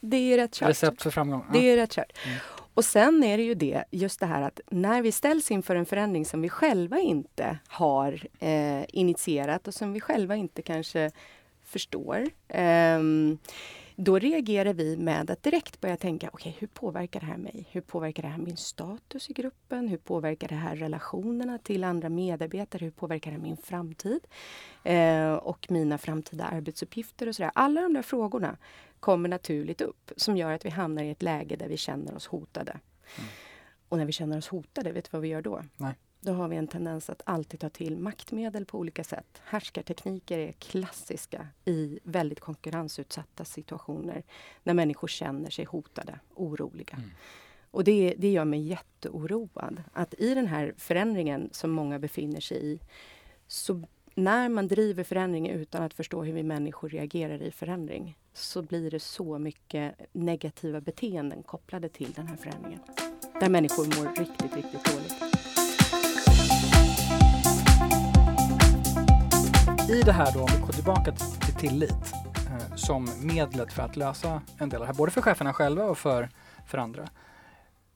det 0.00 0.16
är 0.16 0.36
rätt 0.36 0.54
kört. 0.54 0.68
Recept 0.68 1.02
för 1.02 1.10
framgång. 1.10 1.44
Det 1.52 1.70
är 1.70 1.76
rätt 1.76 1.92
kört. 1.92 2.12
Mm. 2.26 2.38
Och 2.74 2.84
sen 2.84 3.24
är 3.24 3.36
det 3.36 3.42
ju 3.42 3.54
det, 3.54 3.84
just 3.90 4.20
det 4.20 4.26
här 4.26 4.42
att 4.42 4.60
när 4.70 5.02
vi 5.02 5.12
ställs 5.12 5.50
inför 5.50 5.76
en 5.76 5.86
förändring 5.86 6.24
som 6.24 6.42
vi 6.42 6.48
själva 6.48 6.98
inte 6.98 7.58
har 7.66 8.26
eh, 8.38 8.84
initierat 8.88 9.68
och 9.68 9.74
som 9.74 9.92
vi 9.92 10.00
själva 10.00 10.36
inte 10.36 10.62
kanske 10.62 11.10
förstår. 11.64 12.28
Eh, 12.48 12.98
då 14.00 14.18
reagerar 14.18 14.72
vi 14.74 14.96
med 14.96 15.30
att 15.30 15.42
direkt 15.42 15.80
börja 15.80 15.96
tänka, 15.96 16.30
okej 16.32 16.50
okay, 16.50 16.60
hur 16.60 16.66
påverkar 16.66 17.20
det 17.20 17.26
här 17.26 17.36
mig? 17.36 17.68
Hur 17.70 17.80
påverkar 17.80 18.22
det 18.22 18.28
här 18.28 18.38
min 18.38 18.56
status 18.56 19.30
i 19.30 19.32
gruppen? 19.32 19.88
Hur 19.88 19.96
påverkar 19.96 20.48
det 20.48 20.54
här 20.54 20.76
relationerna 20.76 21.58
till 21.58 21.84
andra 21.84 22.08
medarbetare? 22.08 22.84
Hur 22.84 22.90
påverkar 22.90 23.30
det 23.30 23.38
min 23.38 23.56
framtid? 23.56 24.26
Eh, 24.84 25.32
och 25.32 25.66
mina 25.70 25.98
framtida 25.98 26.44
arbetsuppgifter 26.44 27.28
och 27.28 27.34
sådär. 27.34 27.50
Alla 27.54 27.80
de 27.80 27.92
där 27.92 28.02
frågorna 28.02 28.56
kommer 29.00 29.28
naturligt 29.28 29.80
upp 29.80 30.12
som 30.16 30.36
gör 30.36 30.52
att 30.52 30.64
vi 30.64 30.70
hamnar 30.70 31.02
i 31.02 31.10
ett 31.10 31.22
läge 31.22 31.56
där 31.56 31.68
vi 31.68 31.76
känner 31.76 32.16
oss 32.16 32.26
hotade. 32.26 32.72
Mm. 32.72 33.28
Och 33.88 33.98
när 33.98 34.04
vi 34.04 34.12
känner 34.12 34.38
oss 34.38 34.48
hotade, 34.48 34.92
vet 34.92 35.04
du 35.04 35.08
vad 35.12 35.22
vi 35.22 35.28
gör 35.28 35.42
då? 35.42 35.62
Nej. 35.76 35.94
Då 36.20 36.32
har 36.32 36.48
vi 36.48 36.56
en 36.56 36.66
tendens 36.66 37.10
att 37.10 37.22
alltid 37.24 37.60
ta 37.60 37.68
till 37.68 37.96
maktmedel 37.96 38.64
på 38.64 38.78
olika 38.78 39.04
sätt. 39.04 39.42
Härskartekniker 39.44 40.38
är 40.38 40.52
klassiska 40.52 41.48
i 41.64 41.98
väldigt 42.02 42.40
konkurrensutsatta 42.40 43.44
situationer 43.44 44.22
när 44.62 44.74
människor 44.74 45.08
känner 45.08 45.50
sig 45.50 45.64
hotade, 45.64 46.20
oroliga. 46.34 46.96
Mm. 46.96 47.10
Och 47.70 47.84
det, 47.84 48.14
det 48.18 48.28
gör 48.28 48.44
mig 48.44 48.60
jätteoroad. 48.60 49.82
Att 49.92 50.14
i 50.18 50.34
den 50.34 50.46
här 50.46 50.74
förändringen 50.76 51.48
som 51.52 51.70
många 51.70 51.98
befinner 51.98 52.40
sig 52.40 52.72
i 52.72 52.80
så 53.46 53.82
när 54.14 54.48
man 54.48 54.68
driver 54.68 55.04
förändring 55.04 55.48
utan 55.48 55.82
att 55.82 55.94
förstå 55.94 56.22
hur 56.22 56.32
vi 56.32 56.42
människor 56.42 56.88
reagerar 56.88 57.42
i 57.42 57.50
förändring 57.50 58.18
så 58.32 58.62
blir 58.62 58.90
det 58.90 59.00
så 59.00 59.38
mycket 59.38 59.94
negativa 60.12 60.80
beteenden 60.80 61.42
kopplade 61.42 61.88
till 61.88 62.12
den 62.12 62.26
här 62.26 62.36
förändringen. 62.36 62.80
Där 63.40 63.48
människor 63.48 63.84
mår 63.84 64.18
riktigt, 64.18 64.56
riktigt 64.56 64.84
dåligt. 64.84 65.37
I 69.90 70.02
det 70.02 70.12
här 70.12 70.32
då, 70.34 70.40
om 70.40 70.48
vi 70.52 70.60
går 70.60 70.72
tillbaka 70.72 71.12
till 71.12 71.54
tillit 71.54 72.12
eh, 72.46 72.74
som 72.76 73.08
medlet 73.22 73.72
för 73.72 73.82
att 73.82 73.96
lösa 73.96 74.42
en 74.58 74.68
del 74.68 74.80
av 74.80 74.80
det 74.80 74.86
här, 74.86 74.98
både 74.98 75.12
för 75.12 75.22
cheferna 75.22 75.52
själva 75.52 75.84
och 75.84 75.98
för, 75.98 76.28
för 76.66 76.78
andra. 76.78 77.08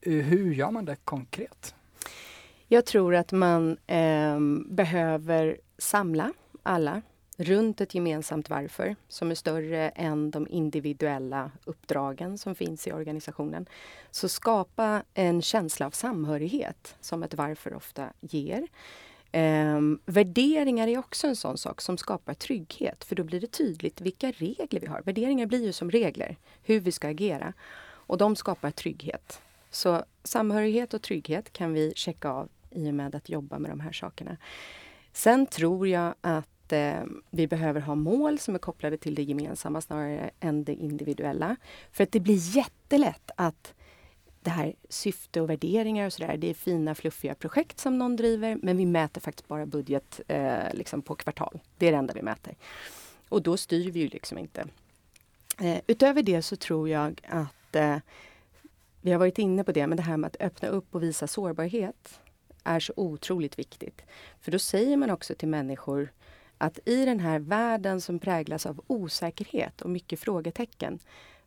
Eh, 0.00 0.12
hur 0.12 0.54
gör 0.54 0.70
man 0.70 0.84
det 0.84 0.96
konkret? 0.96 1.74
Jag 2.68 2.86
tror 2.86 3.14
att 3.14 3.32
man 3.32 3.76
eh, 3.86 4.40
behöver 4.66 5.56
samla 5.78 6.32
alla 6.62 7.02
runt 7.36 7.80
ett 7.80 7.94
gemensamt 7.94 8.50
varför 8.50 8.96
som 9.08 9.30
är 9.30 9.34
större 9.34 9.88
än 9.88 10.30
de 10.30 10.48
individuella 10.48 11.50
uppdragen 11.64 12.38
som 12.38 12.54
finns 12.54 12.86
i 12.86 12.92
organisationen. 12.92 13.66
Så 14.10 14.28
skapa 14.28 15.02
en 15.14 15.42
känsla 15.42 15.86
av 15.86 15.90
samhörighet 15.90 16.96
som 17.00 17.22
ett 17.22 17.34
varför 17.34 17.74
ofta 17.74 18.08
ger. 18.20 18.66
Um, 19.34 20.00
värderingar 20.06 20.88
är 20.88 20.98
också 20.98 21.26
en 21.26 21.36
sån 21.36 21.58
sak 21.58 21.80
som 21.80 21.98
skapar 21.98 22.34
trygghet 22.34 23.04
för 23.04 23.16
då 23.16 23.24
blir 23.24 23.40
det 23.40 23.46
tydligt 23.46 24.00
vilka 24.00 24.30
regler 24.30 24.80
vi 24.80 24.86
har. 24.86 25.02
Värderingar 25.02 25.46
blir 25.46 25.64
ju 25.64 25.72
som 25.72 25.90
regler, 25.90 26.36
hur 26.62 26.80
vi 26.80 26.92
ska 26.92 27.08
agera. 27.08 27.52
Och 27.84 28.18
de 28.18 28.36
skapar 28.36 28.70
trygghet. 28.70 29.40
Så 29.70 30.04
samhörighet 30.24 30.94
och 30.94 31.02
trygghet 31.02 31.52
kan 31.52 31.72
vi 31.72 31.92
checka 31.96 32.30
av 32.30 32.48
i 32.70 32.90
och 32.90 32.94
med 32.94 33.14
att 33.14 33.28
jobba 33.28 33.58
med 33.58 33.70
de 33.70 33.80
här 33.80 33.92
sakerna. 33.92 34.36
Sen 35.12 35.46
tror 35.46 35.88
jag 35.88 36.14
att 36.20 36.72
eh, 36.72 37.02
vi 37.30 37.46
behöver 37.46 37.80
ha 37.80 37.94
mål 37.94 38.38
som 38.38 38.54
är 38.54 38.58
kopplade 38.58 38.96
till 38.96 39.14
det 39.14 39.22
gemensamma 39.22 39.80
snarare 39.80 40.30
än 40.40 40.64
det 40.64 40.74
individuella. 40.74 41.56
För 41.92 42.04
att 42.04 42.12
det 42.12 42.20
blir 42.20 42.56
jättelätt 42.56 43.30
att 43.36 43.74
det 44.42 44.50
här 44.50 44.74
syfte 44.88 45.40
och 45.40 45.50
värderingar 45.50 46.06
och 46.06 46.12
sådär, 46.12 46.36
det 46.36 46.50
är 46.50 46.54
fina 46.54 46.94
fluffiga 46.94 47.34
projekt 47.34 47.80
som 47.80 47.98
någon 47.98 48.16
driver 48.16 48.58
men 48.62 48.76
vi 48.76 48.86
mäter 48.86 49.20
faktiskt 49.20 49.48
bara 49.48 49.66
budget 49.66 50.20
eh, 50.28 50.74
liksom 50.74 51.02
på 51.02 51.14
kvartal. 51.14 51.60
Det 51.78 51.86
är 51.86 51.92
det 51.92 51.98
enda 51.98 52.14
vi 52.14 52.22
mäter. 52.22 52.54
Och 53.28 53.42
då 53.42 53.56
styr 53.56 53.90
vi 53.90 54.00
ju 54.00 54.08
liksom 54.08 54.38
inte. 54.38 54.64
Eh, 55.60 55.80
utöver 55.86 56.22
det 56.22 56.42
så 56.42 56.56
tror 56.56 56.88
jag 56.88 57.20
att 57.28 57.76
eh, 57.76 57.96
vi 59.00 59.12
har 59.12 59.18
varit 59.18 59.38
inne 59.38 59.64
på 59.64 59.72
det, 59.72 59.86
men 59.86 59.96
det 59.96 60.02
här 60.02 60.16
med 60.16 60.28
att 60.28 60.40
öppna 60.40 60.68
upp 60.68 60.94
och 60.94 61.02
visa 61.02 61.26
sårbarhet 61.26 62.20
är 62.64 62.80
så 62.80 62.92
otroligt 62.96 63.58
viktigt. 63.58 64.02
För 64.40 64.52
då 64.52 64.58
säger 64.58 64.96
man 64.96 65.10
också 65.10 65.34
till 65.34 65.48
människor 65.48 66.12
att 66.58 66.78
i 66.84 67.04
den 67.04 67.20
här 67.20 67.38
världen 67.38 68.00
som 68.00 68.18
präglas 68.18 68.66
av 68.66 68.80
osäkerhet 68.86 69.82
och 69.82 69.90
mycket 69.90 70.20
frågetecken 70.20 70.98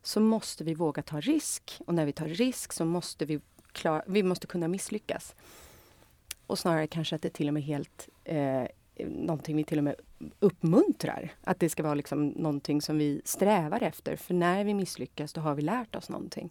så 0.06 0.20
måste 0.20 0.64
vi 0.64 0.74
våga 0.74 1.02
ta 1.02 1.20
risk. 1.20 1.80
Och 1.86 1.94
när 1.94 2.06
vi 2.06 2.12
tar 2.12 2.26
risk 2.26 2.72
så 2.72 2.84
måste 2.84 3.24
vi, 3.24 3.40
klar, 3.72 4.02
vi 4.06 4.22
måste 4.22 4.46
kunna 4.46 4.68
misslyckas. 4.68 5.34
Och 6.46 6.58
snarare 6.58 6.86
kanske 6.86 7.16
att 7.16 7.22
det 7.22 7.30
till 7.30 7.48
och 7.48 7.54
med 7.54 7.62
helt 7.62 8.08
eh, 8.24 8.64
någonting 8.98 9.56
vi 9.56 9.64
till 9.64 9.78
och 9.78 9.84
med 9.84 9.94
uppmuntrar. 10.40 11.32
Att 11.44 11.60
det 11.60 11.68
ska 11.68 11.82
vara 11.82 11.94
liksom 11.94 12.28
någonting 12.28 12.82
som 12.82 12.98
vi 12.98 13.22
strävar 13.24 13.82
efter. 13.82 14.16
För 14.16 14.34
när 14.34 14.64
vi 14.64 14.74
misslyckas 14.74 15.32
då 15.32 15.40
har 15.40 15.54
vi 15.54 15.62
lärt 15.62 15.96
oss 15.96 16.08
någonting. 16.08 16.50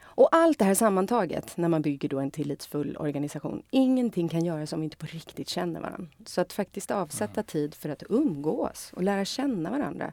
Och 0.00 0.28
allt 0.32 0.58
det 0.58 0.64
här 0.64 0.74
sammantaget 0.74 1.56
när 1.56 1.68
man 1.68 1.82
bygger 1.82 2.08
då 2.08 2.18
en 2.18 2.30
tillitsfull 2.30 2.96
organisation. 2.96 3.62
Ingenting 3.70 4.28
kan 4.28 4.44
göras 4.44 4.72
om 4.72 4.80
vi 4.80 4.84
inte 4.84 4.96
på 4.96 5.06
riktigt 5.06 5.48
känner 5.48 5.80
varandra. 5.80 6.08
Så 6.26 6.40
att 6.40 6.52
faktiskt 6.52 6.90
avsätta 6.90 7.40
mm. 7.40 7.44
tid 7.44 7.74
för 7.74 7.88
att 7.88 8.02
umgås 8.08 8.92
och 8.96 9.02
lära 9.02 9.24
känna 9.24 9.70
varandra. 9.70 10.12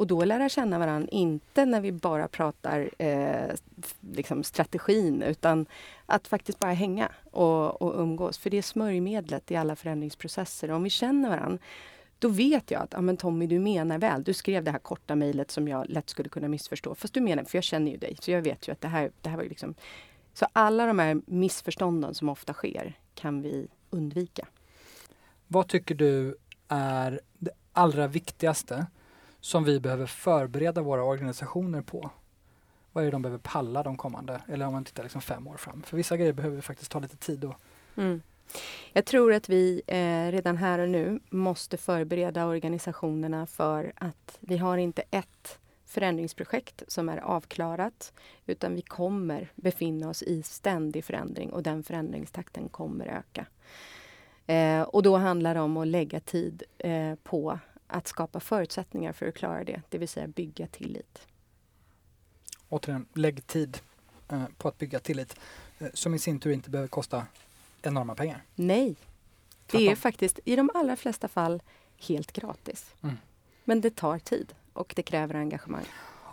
Och 0.00 0.06
då 0.06 0.24
lära 0.24 0.48
känna 0.48 0.78
varandra, 0.78 1.08
inte 1.10 1.64
när 1.64 1.80
vi 1.80 1.92
bara 1.92 2.28
pratar 2.28 2.90
eh, 2.98 3.54
liksom 4.00 4.44
strategin 4.44 5.22
utan 5.22 5.66
att 6.06 6.28
faktiskt 6.28 6.58
bara 6.58 6.72
hänga 6.72 7.08
och, 7.30 7.82
och 7.82 8.00
umgås. 8.00 8.38
För 8.38 8.50
det 8.50 8.58
är 8.58 8.62
smörjmedlet 8.62 9.50
i 9.50 9.56
alla 9.56 9.76
förändringsprocesser. 9.76 10.70
Om 10.70 10.82
vi 10.82 10.90
känner 10.90 11.28
varandra 11.28 11.58
då 12.18 12.28
vet 12.28 12.70
jag 12.70 12.82
att 12.82 12.94
ah, 12.94 13.00
men 13.00 13.16
Tommy, 13.16 13.46
du 13.46 13.58
menar 13.58 13.98
väl. 13.98 14.24
Du 14.24 14.34
skrev 14.34 14.64
det 14.64 14.70
här 14.70 14.78
korta 14.78 15.16
mejlet 15.16 15.50
som 15.50 15.68
jag 15.68 15.88
lätt 15.88 16.10
skulle 16.10 16.28
kunna 16.28 16.48
missförstå. 16.48 16.94
Fast 16.94 17.14
du 17.14 17.20
menar, 17.20 17.44
för 17.44 17.58
jag 17.58 17.64
känner 17.64 17.90
ju 17.90 17.96
dig, 17.96 18.16
så 18.20 18.30
jag 18.30 18.42
vet 18.42 18.68
ju 18.68 18.72
att 18.72 18.80
det 18.80 18.88
här, 18.88 19.10
det 19.20 19.28
här 19.28 19.36
var 19.36 19.44
liksom... 19.44 19.74
Så 20.34 20.46
alla 20.52 20.86
de 20.86 20.98
här 20.98 21.20
missförstånden 21.26 22.14
som 22.14 22.28
ofta 22.28 22.52
sker 22.52 22.98
kan 23.14 23.42
vi 23.42 23.68
undvika. 23.90 24.46
Vad 25.46 25.68
tycker 25.68 25.94
du 25.94 26.36
är 26.68 27.20
det 27.38 27.50
allra 27.72 28.06
viktigaste 28.06 28.86
som 29.40 29.64
vi 29.64 29.80
behöver 29.80 30.06
förbereda 30.06 30.82
våra 30.82 31.04
organisationer 31.04 31.82
på? 31.82 32.10
Vad 32.92 33.04
är 33.04 33.06
det 33.06 33.10
de 33.10 33.22
behöver 33.22 33.38
palla 33.38 33.82
de 33.82 33.96
kommande, 33.96 34.42
eller 34.48 34.66
om 34.66 34.72
man 34.72 34.84
tittar 34.84 35.02
liksom 35.02 35.20
fem 35.20 35.46
år 35.46 35.56
fram? 35.56 35.82
För 35.82 35.96
vissa 35.96 36.16
grejer 36.16 36.32
behöver 36.32 36.60
faktiskt 36.60 36.90
ta 36.90 36.98
lite 36.98 37.16
tid. 37.16 37.44
Och... 37.44 37.54
Mm. 37.96 38.22
Jag 38.92 39.04
tror 39.04 39.32
att 39.32 39.48
vi 39.48 39.82
eh, 39.86 40.32
redan 40.32 40.56
här 40.56 40.78
och 40.78 40.88
nu 40.88 41.20
måste 41.30 41.76
förbereda 41.76 42.46
organisationerna 42.46 43.46
för 43.46 43.92
att 43.96 44.38
vi 44.40 44.56
har 44.56 44.78
inte 44.78 45.02
ett 45.10 45.58
förändringsprojekt 45.86 46.82
som 46.88 47.08
är 47.08 47.18
avklarat 47.18 48.12
utan 48.46 48.74
vi 48.74 48.82
kommer 48.82 49.52
befinna 49.54 50.08
oss 50.08 50.22
i 50.22 50.42
ständig 50.42 51.04
förändring 51.04 51.52
och 51.52 51.62
den 51.62 51.82
förändringstakten 51.82 52.68
kommer 52.68 53.06
öka. 53.06 53.46
Eh, 54.46 54.82
och 54.82 55.02
då 55.02 55.16
handlar 55.16 55.54
det 55.54 55.60
om 55.60 55.76
att 55.76 55.86
lägga 55.86 56.20
tid 56.20 56.62
eh, 56.78 57.14
på 57.22 57.58
att 57.90 58.08
skapa 58.08 58.40
förutsättningar 58.40 59.12
för 59.12 59.26
att 59.26 59.34
klara 59.34 59.64
det, 59.64 59.82
det 59.88 59.98
vill 59.98 60.08
säga 60.08 60.26
bygga 60.26 60.66
tillit. 60.66 61.26
Återigen, 62.68 63.06
lägg 63.14 63.46
tid 63.46 63.78
eh, 64.28 64.44
på 64.58 64.68
att 64.68 64.78
bygga 64.78 64.98
tillit 65.00 65.36
eh, 65.78 65.88
som 65.94 66.14
i 66.14 66.18
sin 66.18 66.40
tur 66.40 66.50
inte 66.50 66.70
behöver 66.70 66.88
kosta 66.88 67.26
enorma 67.82 68.14
pengar. 68.14 68.42
Nej. 68.54 68.96
Det 69.66 69.88
är 69.88 69.96
faktiskt 69.96 70.40
i 70.44 70.56
de 70.56 70.70
allra 70.74 70.96
flesta 70.96 71.28
fall 71.28 71.62
helt 71.98 72.32
gratis. 72.32 72.94
Mm. 73.02 73.16
Men 73.64 73.80
det 73.80 73.96
tar 73.96 74.18
tid 74.18 74.54
och 74.72 74.92
det 74.96 75.02
kräver 75.02 75.34
engagemang. 75.34 75.84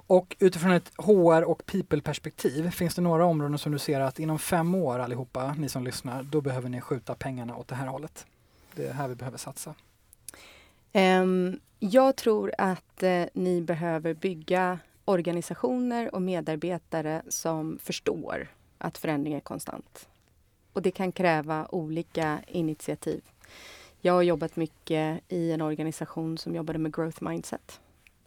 Och 0.07 0.35
utifrån 0.39 0.71
ett 0.71 0.91
HR 0.97 1.43
och 1.43 1.65
people-perspektiv, 1.65 2.69
finns 2.71 2.95
det 2.95 3.01
några 3.01 3.25
områden 3.25 3.57
som 3.57 3.71
du 3.71 3.79
ser 3.79 3.99
att 3.99 4.19
inom 4.19 4.39
fem 4.39 4.75
år 4.75 4.99
allihopa, 4.99 5.53
ni 5.53 5.69
som 5.69 5.83
lyssnar, 5.83 6.23
då 6.23 6.41
behöver 6.41 6.69
ni 6.69 6.81
skjuta 6.81 7.15
pengarna 7.15 7.55
åt 7.55 7.67
det 7.67 7.75
här 7.75 7.87
hållet? 7.87 8.25
Det 8.75 8.87
är 8.87 8.93
här 8.93 9.07
vi 9.07 9.15
behöver 9.15 9.37
satsa. 9.37 9.75
Um, 10.93 11.59
jag 11.79 12.15
tror 12.15 12.53
att 12.57 13.03
uh, 13.03 13.25
ni 13.33 13.61
behöver 13.61 14.13
bygga 14.13 14.79
organisationer 15.05 16.15
och 16.15 16.21
medarbetare 16.21 17.21
som 17.29 17.79
förstår 17.83 18.47
att 18.77 18.97
förändring 18.97 19.33
är 19.33 19.39
konstant. 19.39 20.07
Och 20.73 20.81
det 20.81 20.91
kan 20.91 21.11
kräva 21.11 21.67
olika 21.71 22.39
initiativ. 22.47 23.21
Jag 24.01 24.13
har 24.13 24.21
jobbat 24.21 24.55
mycket 24.55 25.21
i 25.27 25.51
en 25.51 25.61
organisation 25.61 26.37
som 26.37 26.55
jobbade 26.55 26.79
med 26.79 26.95
growth 26.95 27.23
mindset. 27.23 27.79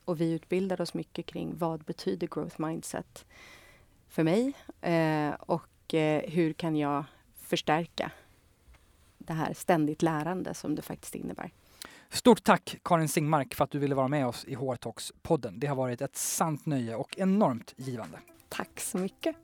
Och 0.04 0.20
vi 0.20 0.32
utbildade 0.32 0.82
oss 0.82 0.94
mycket 0.94 1.26
kring 1.26 1.58
vad 1.58 1.80
betyder 1.80 2.26
growth 2.26 2.60
mindset 2.60 3.26
för 4.08 4.22
mig 4.22 4.52
eh, 4.80 5.30
och 5.30 5.94
eh, 5.94 6.30
hur 6.30 6.52
kan 6.52 6.76
jag 6.76 7.04
förstärka 7.36 8.12
det 9.18 9.32
här 9.32 9.54
ständigt 9.54 10.02
lärande 10.02 10.54
som 10.54 10.74
det 10.74 10.82
faktiskt 10.82 11.14
innebär. 11.14 11.50
Stort 12.12 12.44
tack 12.44 12.76
Karin 12.84 13.08
Singmark 13.08 13.54
för 13.54 13.64
att 13.64 13.70
du 13.70 13.78
ville 13.78 13.94
vara 13.94 14.08
med 14.08 14.26
oss 14.26 14.44
i 14.44 14.54
HR 14.54 14.76
Talks-podden. 14.76 15.58
Det 15.58 15.66
har 15.66 15.76
varit 15.76 16.00
ett 16.00 16.16
sant 16.16 16.66
nöje 16.66 16.96
och 16.96 17.18
enormt 17.18 17.74
givande. 17.76 18.18
Tack 18.48 18.80
så 18.80 18.98
mycket. 18.98 19.36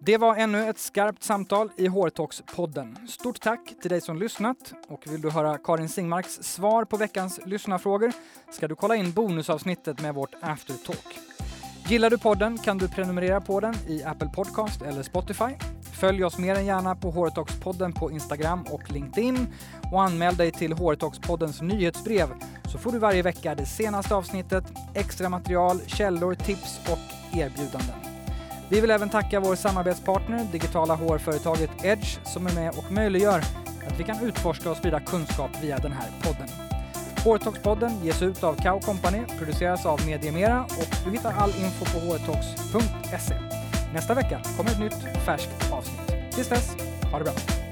Det 0.00 0.16
var 0.16 0.36
ännu 0.36 0.68
ett 0.68 0.78
skarpt 0.78 1.22
samtal 1.22 1.70
i 1.76 1.88
HR-talks-podden. 1.88 3.06
Stort 3.06 3.40
tack 3.40 3.74
till 3.82 3.90
dig 3.90 4.00
som 4.00 4.18
lyssnat 4.18 4.72
och 4.88 5.06
vill 5.06 5.20
du 5.20 5.30
höra 5.30 5.58
Karin 5.58 5.88
Singmarks 5.88 6.42
svar 6.42 6.84
på 6.84 6.96
veckans 6.96 7.40
lyssnarfrågor 7.44 8.12
ska 8.52 8.68
du 8.68 8.74
kolla 8.74 8.96
in 8.96 9.12
bonusavsnittet 9.12 10.00
med 10.00 10.14
vårt 10.14 10.34
aftertalk. 10.40 11.18
Gillar 11.88 12.10
du 12.10 12.18
podden 12.18 12.58
kan 12.58 12.78
du 12.78 12.88
prenumerera 12.88 13.40
på 13.40 13.60
den 13.60 13.74
i 13.88 14.02
Apple 14.04 14.28
Podcast 14.28 14.82
eller 14.82 15.02
Spotify. 15.02 15.75
Följ 16.00 16.24
oss 16.24 16.38
mer 16.38 16.54
än 16.54 16.66
gärna 16.66 16.94
på 16.94 17.10
Håretoxpodden 17.10 17.92
på 17.92 18.10
Instagram 18.10 18.64
och 18.70 18.90
LinkedIn 18.90 19.46
och 19.92 20.02
anmäl 20.02 20.36
dig 20.36 20.52
till 20.52 20.72
Håretoxpoddens 20.72 21.62
nyhetsbrev 21.62 22.28
så 22.64 22.78
får 22.78 22.92
du 22.92 22.98
varje 22.98 23.22
vecka 23.22 23.54
det 23.54 23.66
senaste 23.66 24.14
avsnittet, 24.14 24.64
extra 24.94 25.28
material, 25.28 25.80
källor, 25.86 26.34
tips 26.34 26.80
och 26.88 27.36
erbjudanden. 27.38 27.96
Vi 28.68 28.80
vill 28.80 28.90
även 28.90 29.08
tacka 29.08 29.40
vår 29.40 29.54
samarbetspartner, 29.54 30.46
digitala 30.52 30.94
HR-företaget 30.94 31.70
Edge, 31.84 32.18
som 32.24 32.46
är 32.46 32.54
med 32.54 32.74
och 32.78 32.92
möjliggör 32.92 33.38
att 33.86 34.00
vi 34.00 34.04
kan 34.04 34.24
utforska 34.24 34.70
och 34.70 34.76
sprida 34.76 35.00
kunskap 35.00 35.50
via 35.62 35.78
den 35.78 35.92
här 35.92 36.08
podden. 36.22 36.48
HR-talks-podden 37.24 38.04
ges 38.04 38.22
ut 38.22 38.44
av 38.44 38.54
Kao 38.54 38.80
Company, 38.80 39.22
produceras 39.38 39.86
av 39.86 40.06
Mediemera 40.06 40.62
och 40.62 40.96
du 41.04 41.10
hittar 41.10 41.32
all 41.32 41.50
info 41.50 41.84
på 41.84 41.98
hrtalks.se. 41.98 43.55
Nästa 43.94 44.14
vecka 44.14 44.40
kommer 44.56 44.70
ett 44.70 44.80
nytt 44.80 45.24
färskt 45.24 45.72
avsnitt. 45.72 46.34
Tills 46.34 46.48
dess, 46.48 46.76
ha 47.12 47.18
det 47.18 47.24
bra! 47.24 47.65